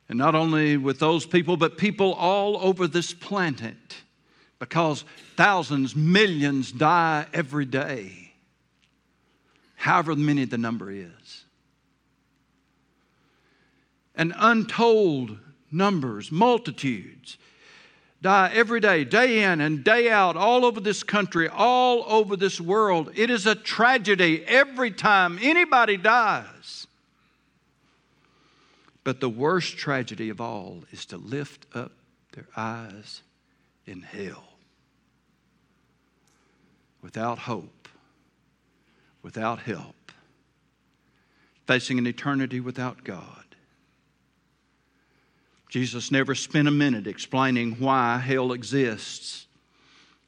And 0.08 0.18
not 0.18 0.36
only 0.36 0.78
with 0.78 1.00
those 1.00 1.26
people, 1.26 1.58
but 1.58 1.78
people 1.78 2.14
all 2.14 2.58
over 2.58 2.88
this 2.88 3.14
planet 3.14 3.96
because 4.60 5.04
thousands, 5.36 5.96
millions 5.96 6.72
die 6.72 7.26
every 7.34 7.66
day, 7.66 8.34
however 9.76 10.16
many 10.16 10.46
the 10.46 10.58
number 10.58 10.92
is. 10.92 11.46
And 14.16 14.34
untold 14.38 15.38
numbers, 15.72 16.32
multitudes, 16.32 17.38
die 18.22 18.50
every 18.54 18.80
day, 18.80 19.04
day 19.04 19.44
in 19.44 19.60
and 19.60 19.84
day 19.84 20.10
out, 20.10 20.38
all 20.38 20.64
over 20.64 20.80
this 20.80 21.04
country, 21.04 21.50
all 21.50 22.06
over 22.08 22.38
this 22.38 22.62
world. 22.62 23.12
It 23.14 23.30
is 23.30 23.46
a 23.46 23.56
tragedy 23.56 24.44
every 24.46 24.92
time 24.92 25.38
anybody 25.42 25.98
dies. 25.98 26.88
But 29.04 29.20
the 29.20 29.30
worst 29.30 29.78
tragedy 29.78 30.30
of 30.30 30.42
all 30.42 30.86
is 30.92 31.06
to 31.08 31.18
lift 31.18 31.68
up 31.76 31.92
their 32.32 32.48
eyes 32.56 33.22
in 33.86 34.02
hell 34.02 34.44
without 37.02 37.38
hope, 37.38 37.88
without 39.22 39.60
help, 39.60 40.12
facing 41.68 42.00
an 42.00 42.08
eternity 42.08 42.60
without 42.60 43.04
God. 43.04 43.44
Jesus 45.70 46.10
never 46.10 46.34
spent 46.34 46.68
a 46.68 46.72
minute 46.72 47.06
explaining 47.06 47.74
why 47.74 48.18
hell 48.18 48.54
exists. 48.54 49.46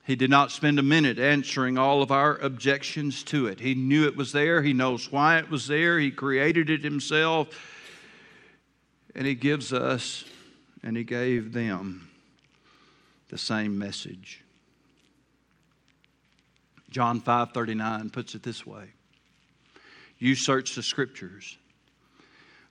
He 0.06 0.16
did 0.16 0.30
not 0.30 0.52
spend 0.52 0.78
a 0.78 0.84
minute 0.84 1.20
answering 1.20 1.78
all 1.78 2.02
of 2.02 2.12
our 2.12 2.38
objections 2.38 3.24
to 3.24 3.48
it. 3.48 3.60
He 3.60 3.74
knew 3.74 4.06
it 4.06 4.16
was 4.16 4.32
there, 4.32 4.62
He 4.62 4.74
knows 4.74 5.12
why 5.12 5.40
it 5.40 5.50
was 5.50 5.68
there, 5.68 6.00
He 6.00 6.12
created 6.12 6.70
it 6.70 6.84
Himself, 6.84 7.48
and 9.16 9.26
He 9.26 9.36
gives 9.36 9.74
us, 9.74 10.26
and 10.84 10.96
He 10.96 11.04
gave 11.04 11.54
them 11.54 12.08
the 13.30 13.38
same 13.38 13.78
message. 13.78 14.44
John 16.90 17.22
5:39 17.22 18.10
puts 18.10 18.36
it 18.36 18.44
this 18.44 18.66
way. 18.66 18.94
You 20.18 20.36
search 20.36 20.76
the 20.76 20.84
scriptures. 20.84 21.58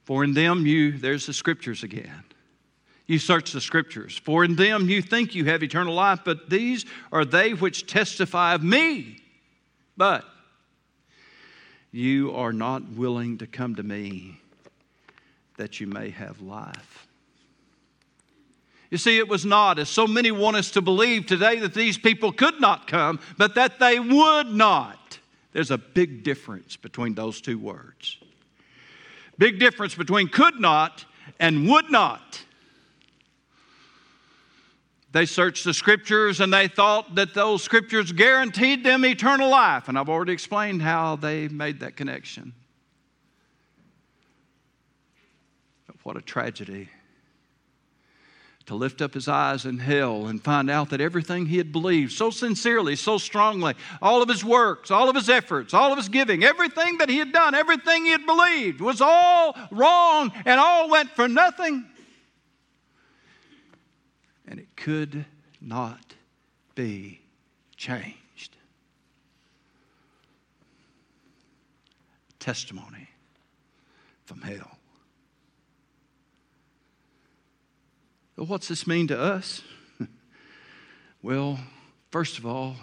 For 0.04 0.24
in 0.24 0.34
them 0.34 0.66
you 0.66 0.92
there's 0.92 1.26
the 1.26 1.32
scriptures 1.32 1.82
again. 1.82 2.24
You 3.06 3.18
search 3.18 3.52
the 3.52 3.60
scriptures. 3.60 4.16
For 4.18 4.44
in 4.44 4.56
them 4.56 4.88
you 4.88 5.00
think 5.00 5.34
you 5.34 5.44
have 5.44 5.62
eternal 5.62 5.94
life, 5.94 6.20
but 6.24 6.50
these 6.50 6.84
are 7.12 7.24
they 7.24 7.54
which 7.54 7.86
testify 7.86 8.54
of 8.54 8.62
me. 8.64 9.20
But 9.96 10.24
you 11.92 12.34
are 12.34 12.52
not 12.52 12.88
willing 12.90 13.38
to 13.38 13.46
come 13.46 13.76
to 13.76 13.82
me 13.82 14.40
that 15.56 15.80
you 15.80 15.86
may 15.86 16.10
have 16.10 16.40
life. 16.40 17.05
You 18.90 18.98
see, 18.98 19.18
it 19.18 19.28
was 19.28 19.44
not, 19.44 19.78
as 19.78 19.88
so 19.88 20.06
many 20.06 20.30
want 20.30 20.56
us 20.56 20.70
to 20.72 20.80
believe 20.80 21.26
today, 21.26 21.58
that 21.58 21.74
these 21.74 21.98
people 21.98 22.32
could 22.32 22.60
not 22.60 22.86
come, 22.86 23.18
but 23.36 23.54
that 23.56 23.78
they 23.78 23.98
would 23.98 24.48
not. 24.48 25.18
There's 25.52 25.70
a 25.70 25.78
big 25.78 26.22
difference 26.22 26.76
between 26.76 27.14
those 27.14 27.40
two 27.40 27.58
words. 27.58 28.18
Big 29.38 29.58
difference 29.58 29.94
between 29.94 30.28
could 30.28 30.60
not 30.60 31.04
and 31.40 31.68
would 31.68 31.90
not. 31.90 32.42
They 35.12 35.24
searched 35.24 35.64
the 35.64 35.72
scriptures 35.72 36.40
and 36.40 36.52
they 36.52 36.68
thought 36.68 37.14
that 37.14 37.32
those 37.32 37.62
scriptures 37.62 38.12
guaranteed 38.12 38.84
them 38.84 39.04
eternal 39.04 39.48
life. 39.48 39.88
And 39.88 39.98
I've 39.98 40.10
already 40.10 40.32
explained 40.32 40.82
how 40.82 41.16
they 41.16 41.48
made 41.48 41.80
that 41.80 41.96
connection. 41.96 42.52
But 45.86 45.96
what 46.02 46.16
a 46.18 46.20
tragedy 46.20 46.90
to 48.66 48.74
lift 48.74 49.00
up 49.00 49.14
his 49.14 49.28
eyes 49.28 49.64
in 49.64 49.78
hell 49.78 50.26
and 50.26 50.42
find 50.42 50.68
out 50.68 50.90
that 50.90 51.00
everything 51.00 51.46
he 51.46 51.56
had 51.56 51.70
believed 51.70 52.12
so 52.12 52.30
sincerely, 52.30 52.96
so 52.96 53.16
strongly, 53.16 53.74
all 54.02 54.22
of 54.22 54.28
his 54.28 54.44
works, 54.44 54.90
all 54.90 55.08
of 55.08 55.14
his 55.14 55.30
efforts, 55.30 55.72
all 55.72 55.92
of 55.92 55.98
his 55.98 56.08
giving, 56.08 56.42
everything 56.42 56.98
that 56.98 57.08
he 57.08 57.18
had 57.18 57.32
done, 57.32 57.54
everything 57.54 58.04
he 58.04 58.10
had 58.10 58.26
believed 58.26 58.80
was 58.80 59.00
all 59.00 59.56
wrong 59.70 60.32
and 60.44 60.58
all 60.58 60.90
went 60.90 61.10
for 61.10 61.28
nothing. 61.28 61.84
And 64.48 64.58
it 64.58 64.76
could 64.76 65.24
not 65.60 66.14
be 66.74 67.20
changed. 67.76 68.56
Testimony 72.40 73.08
from 74.24 74.40
hell. 74.40 74.75
What's 78.36 78.68
this 78.68 78.86
mean 78.86 79.06
to 79.08 79.18
us? 79.18 79.62
well, 81.22 81.58
first 82.10 82.36
of 82.36 82.44
all, 82.44 82.76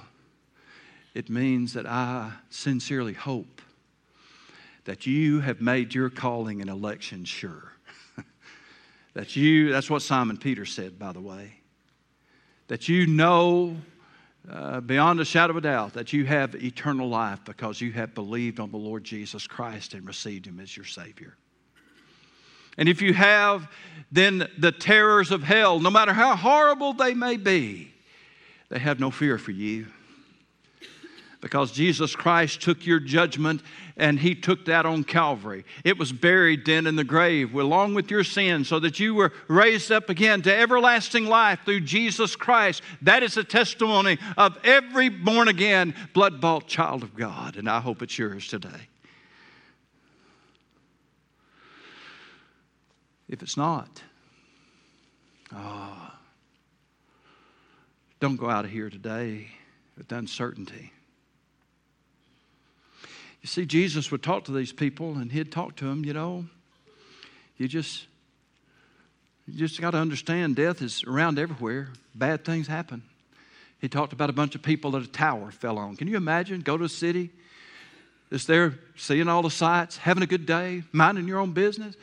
it 1.14 1.30
means 1.30 1.74
that 1.74 1.86
I 1.86 2.32
sincerely 2.50 3.14
hope 3.14 3.62
that 4.86 5.06
you 5.06 5.42
have 5.42 5.62
made 5.62 5.94
your 5.94 6.10
calling 6.10 6.60
and 6.60 6.72
election 6.72 7.24
sure. 7.24 7.72
that 9.14 9.36
you, 9.36 9.72
that's 9.72 9.92
what 9.92 10.02
Simon 10.02 10.38
Peter 10.38 10.66
said, 10.66 10.98
by 10.98 11.12
the 11.12 11.22
way. 11.22 11.54
That 12.68 12.90
you 12.90 13.06
know 13.06 13.78
uh, 14.50 14.82
beyond 14.82 15.20
a 15.20 15.26
shadow 15.26 15.52
of 15.52 15.58
a 15.58 15.62
doubt 15.62 15.94
that 15.94 16.12
you 16.12 16.26
have 16.26 16.56
eternal 16.56 17.08
life 17.08 17.42
because 17.46 17.80
you 17.80 17.92
have 17.92 18.16
believed 18.16 18.60
on 18.60 18.72
the 18.72 18.78
Lord 18.78 19.04
Jesus 19.04 19.46
Christ 19.46 19.94
and 19.94 20.08
received 20.08 20.48
Him 20.48 20.60
as 20.60 20.76
your 20.76 20.88
Savior. 20.88 21.38
And 22.78 22.90
if 22.90 23.02
you 23.02 23.14
have, 23.14 23.70
then 24.12 24.48
the 24.58 24.72
terrors 24.72 25.32
of 25.32 25.44
hell, 25.44 25.80
no 25.80 25.90
matter 25.90 26.14
how 26.14 26.36
horrible 26.36 26.94
they 26.94 27.14
may 27.14 27.38
be, 27.38 27.92
they 28.70 28.80
have 28.80 29.00
no 29.00 29.12
fear 29.12 29.38
for 29.38 29.52
you. 29.52 29.88
Because 31.42 31.74
Jesus 31.74 32.16
Christ 32.16 32.62
took 32.62 32.86
your 32.86 33.02
judgment 33.02 33.62
and 33.98 34.18
He 34.18 34.34
took 34.34 34.66
that 34.66 34.86
on 34.86 35.04
Calvary. 35.04 35.66
It 35.84 35.98
was 35.98 36.12
buried 36.12 36.66
then 36.66 36.88
in 36.88 36.96
the 36.96 37.04
grave 37.04 37.54
along 37.54 37.96
with 37.96 38.10
your 38.10 38.24
sins 38.24 38.70
so 38.70 38.80
that 38.80 39.00
you 39.00 39.14
were 39.14 39.34
raised 39.48 39.92
up 39.92 40.10
again 40.10 40.42
to 40.44 40.56
everlasting 40.56 41.26
life 41.26 41.60
through 41.66 41.82
Jesus 41.82 42.36
Christ. 42.36 42.82
That 43.02 43.24
is 43.24 43.36
a 43.36 43.44
testimony 43.44 44.20
of 44.38 44.58
every 44.64 45.10
born 45.10 45.50
again, 45.50 45.94
blood 46.14 46.40
bought 46.40 46.68
child 46.68 47.04
of 47.04 47.14
God. 47.16 47.58
And 47.58 47.70
I 47.70 47.82
hope 47.82 48.02
it's 48.02 48.18
yours 48.18 48.48
today. 48.48 48.88
If 53.34 53.42
it's 53.42 53.58
not. 53.58 54.04
Ah, 55.52 56.20
don't 58.20 58.36
go 58.36 58.48
out 58.48 58.64
of 58.64 58.72
here 58.72 58.92
today 58.92 59.48
with 59.98 60.12
uncertainty. 60.12 60.94
You 63.42 63.48
see, 63.48 63.66
Jesus 63.66 64.12
would 64.12 64.22
talk 64.22 64.46
to 64.46 64.52
these 64.52 64.72
people 64.72 65.16
and 65.16 65.32
he'd 65.32 65.52
talk 65.52 65.76
to 65.78 65.86
them, 65.86 66.06
you 66.06 66.14
know, 66.14 66.46
you 67.58 67.68
just 67.68 68.06
you 69.48 69.58
just 69.58 69.82
got 69.82 69.92
to 69.92 69.98
understand 69.98 70.56
death 70.56 70.82
is 70.82 71.04
around 71.04 71.38
everywhere. 71.38 71.90
Bad 72.16 72.46
things 72.46 72.68
happen. 72.68 73.02
He 73.82 73.90
talked 73.90 74.14
about 74.14 74.30
a 74.30 74.34
bunch 74.34 74.56
of 74.56 74.62
people 74.62 74.92
that 74.92 75.04
a 75.04 75.08
tower 75.08 75.52
fell 75.52 75.78
on. 75.78 75.98
Can 75.98 76.08
you 76.08 76.16
imagine? 76.16 76.62
Go 76.62 76.78
to 76.78 76.86
a 76.86 76.90
city 76.90 77.32
that's 78.30 78.46
there 78.46 78.76
seeing 78.96 79.28
all 79.28 79.42
the 79.42 79.52
sights, 79.52 79.98
having 79.98 80.24
a 80.24 80.28
good 80.28 80.46
day, 80.46 80.84
minding 80.94 81.28
your 81.28 81.40
own 81.40 81.52
business. 81.52 81.96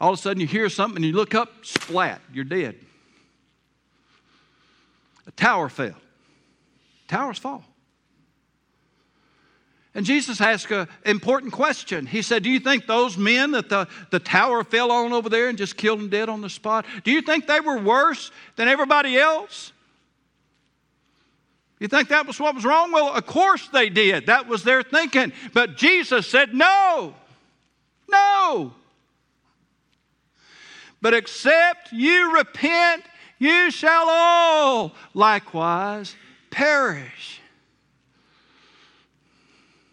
All 0.00 0.12
of 0.12 0.18
a 0.18 0.22
sudden, 0.22 0.40
you 0.40 0.46
hear 0.46 0.68
something 0.68 0.96
and 0.96 1.04
you 1.04 1.12
look 1.12 1.34
up, 1.34 1.64
splat, 1.64 2.20
you're 2.32 2.44
dead. 2.44 2.76
A 5.26 5.30
tower 5.32 5.68
fell. 5.68 5.96
Towers 7.08 7.38
fall. 7.38 7.64
And 9.94 10.04
Jesus 10.04 10.42
asked 10.42 10.70
an 10.70 10.88
important 11.06 11.54
question. 11.54 12.04
He 12.04 12.20
said, 12.20 12.42
Do 12.42 12.50
you 12.50 12.60
think 12.60 12.86
those 12.86 13.16
men 13.16 13.52
that 13.52 13.70
the, 13.70 13.88
the 14.10 14.18
tower 14.18 14.62
fell 14.62 14.92
on 14.92 15.14
over 15.14 15.30
there 15.30 15.48
and 15.48 15.56
just 15.56 15.78
killed 15.78 15.98
them 16.00 16.10
dead 16.10 16.28
on 16.28 16.42
the 16.42 16.50
spot, 16.50 16.84
do 17.02 17.10
you 17.10 17.22
think 17.22 17.46
they 17.46 17.60
were 17.60 17.78
worse 17.78 18.30
than 18.56 18.68
everybody 18.68 19.16
else? 19.16 19.72
You 21.78 21.88
think 21.88 22.08
that 22.08 22.26
was 22.26 22.38
what 22.38 22.54
was 22.54 22.64
wrong? 22.64 22.92
Well, 22.92 23.14
of 23.14 23.24
course 23.26 23.68
they 23.68 23.88
did. 23.88 24.26
That 24.26 24.46
was 24.46 24.62
their 24.62 24.82
thinking. 24.82 25.32
But 25.54 25.78
Jesus 25.78 26.26
said, 26.26 26.52
No, 26.52 27.14
no. 28.08 28.74
But 31.00 31.14
except 31.14 31.92
you 31.92 32.36
repent, 32.36 33.04
you 33.38 33.70
shall 33.70 34.08
all 34.08 34.92
likewise 35.14 36.14
perish. 36.50 37.40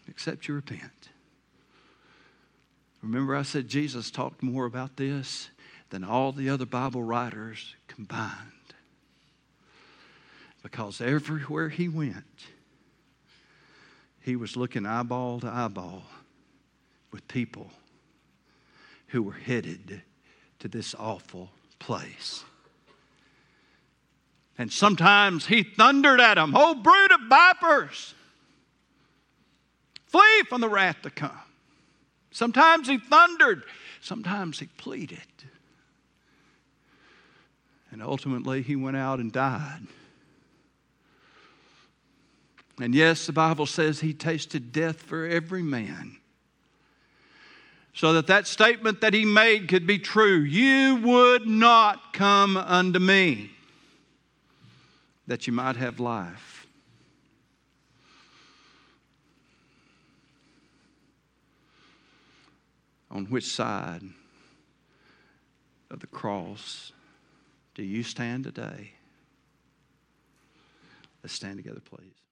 Except 0.07 0.47
you 0.47 0.53
repent. 0.53 0.91
Remember, 3.01 3.35
I 3.35 3.41
said 3.41 3.67
Jesus 3.67 4.09
talked 4.09 4.41
more 4.41 4.65
about 4.65 4.95
this 4.95 5.49
than 5.89 6.03
all 6.03 6.31
the 6.31 6.49
other 6.49 6.65
Bible 6.65 7.03
writers 7.03 7.75
combined. 7.87 8.31
Because 10.61 11.01
everywhere 11.01 11.67
he 11.67 11.89
went, 11.89 12.47
he 14.21 14.37
was 14.37 14.55
looking 14.55 14.85
eyeball 14.85 15.41
to 15.41 15.47
eyeball 15.47 16.03
with 17.11 17.27
people 17.27 17.69
who 19.07 19.21
were 19.21 19.33
headed 19.33 20.01
to 20.63 20.69
this 20.69 20.95
awful 20.97 21.51
place. 21.77 22.45
And 24.57 24.71
sometimes 24.71 25.45
he 25.45 25.61
thundered 25.61 26.21
at 26.21 26.35
them, 26.35 26.53
Oh, 26.55 26.73
brood 26.73 27.11
of 27.11 27.19
vipers, 27.27 28.13
flee 30.05 30.43
from 30.47 30.61
the 30.61 30.69
wrath 30.69 31.01
to 31.01 31.09
come. 31.09 31.37
Sometimes 32.31 32.87
he 32.87 32.97
thundered, 32.97 33.63
sometimes 33.99 34.57
he 34.59 34.67
pleaded. 34.67 35.19
And 37.91 38.01
ultimately, 38.01 38.61
he 38.61 38.77
went 38.77 38.95
out 38.95 39.19
and 39.19 39.33
died. 39.33 39.81
And 42.79 42.95
yes, 42.95 43.25
the 43.25 43.33
Bible 43.33 43.65
says 43.65 43.99
he 43.99 44.13
tasted 44.13 44.71
death 44.71 45.01
for 45.01 45.27
every 45.27 45.61
man 45.61 46.19
so 47.93 48.13
that 48.13 48.27
that 48.27 48.47
statement 48.47 49.01
that 49.01 49.13
he 49.13 49.23
made 49.23 49.67
could 49.67 49.85
be 49.85 49.99
true. 49.99 50.39
You 50.39 50.95
would 50.95 51.47
not 51.47 52.11
come 52.13 52.57
unto 52.57 52.99
me 52.99 53.51
that 55.27 55.45
you 55.45 55.53
might 55.53 55.75
have 55.75 55.99
life. 55.99 56.65
On 63.11 63.25
which 63.25 63.45
side 63.45 64.01
of 65.91 65.99
the 65.99 66.07
cross 66.07 66.91
do 67.75 67.83
you 67.83 68.01
stand 68.01 68.43
today? 68.43 68.93
Let's 71.21 71.35
stand 71.35 71.57
together, 71.57 71.79
please. 71.79 72.13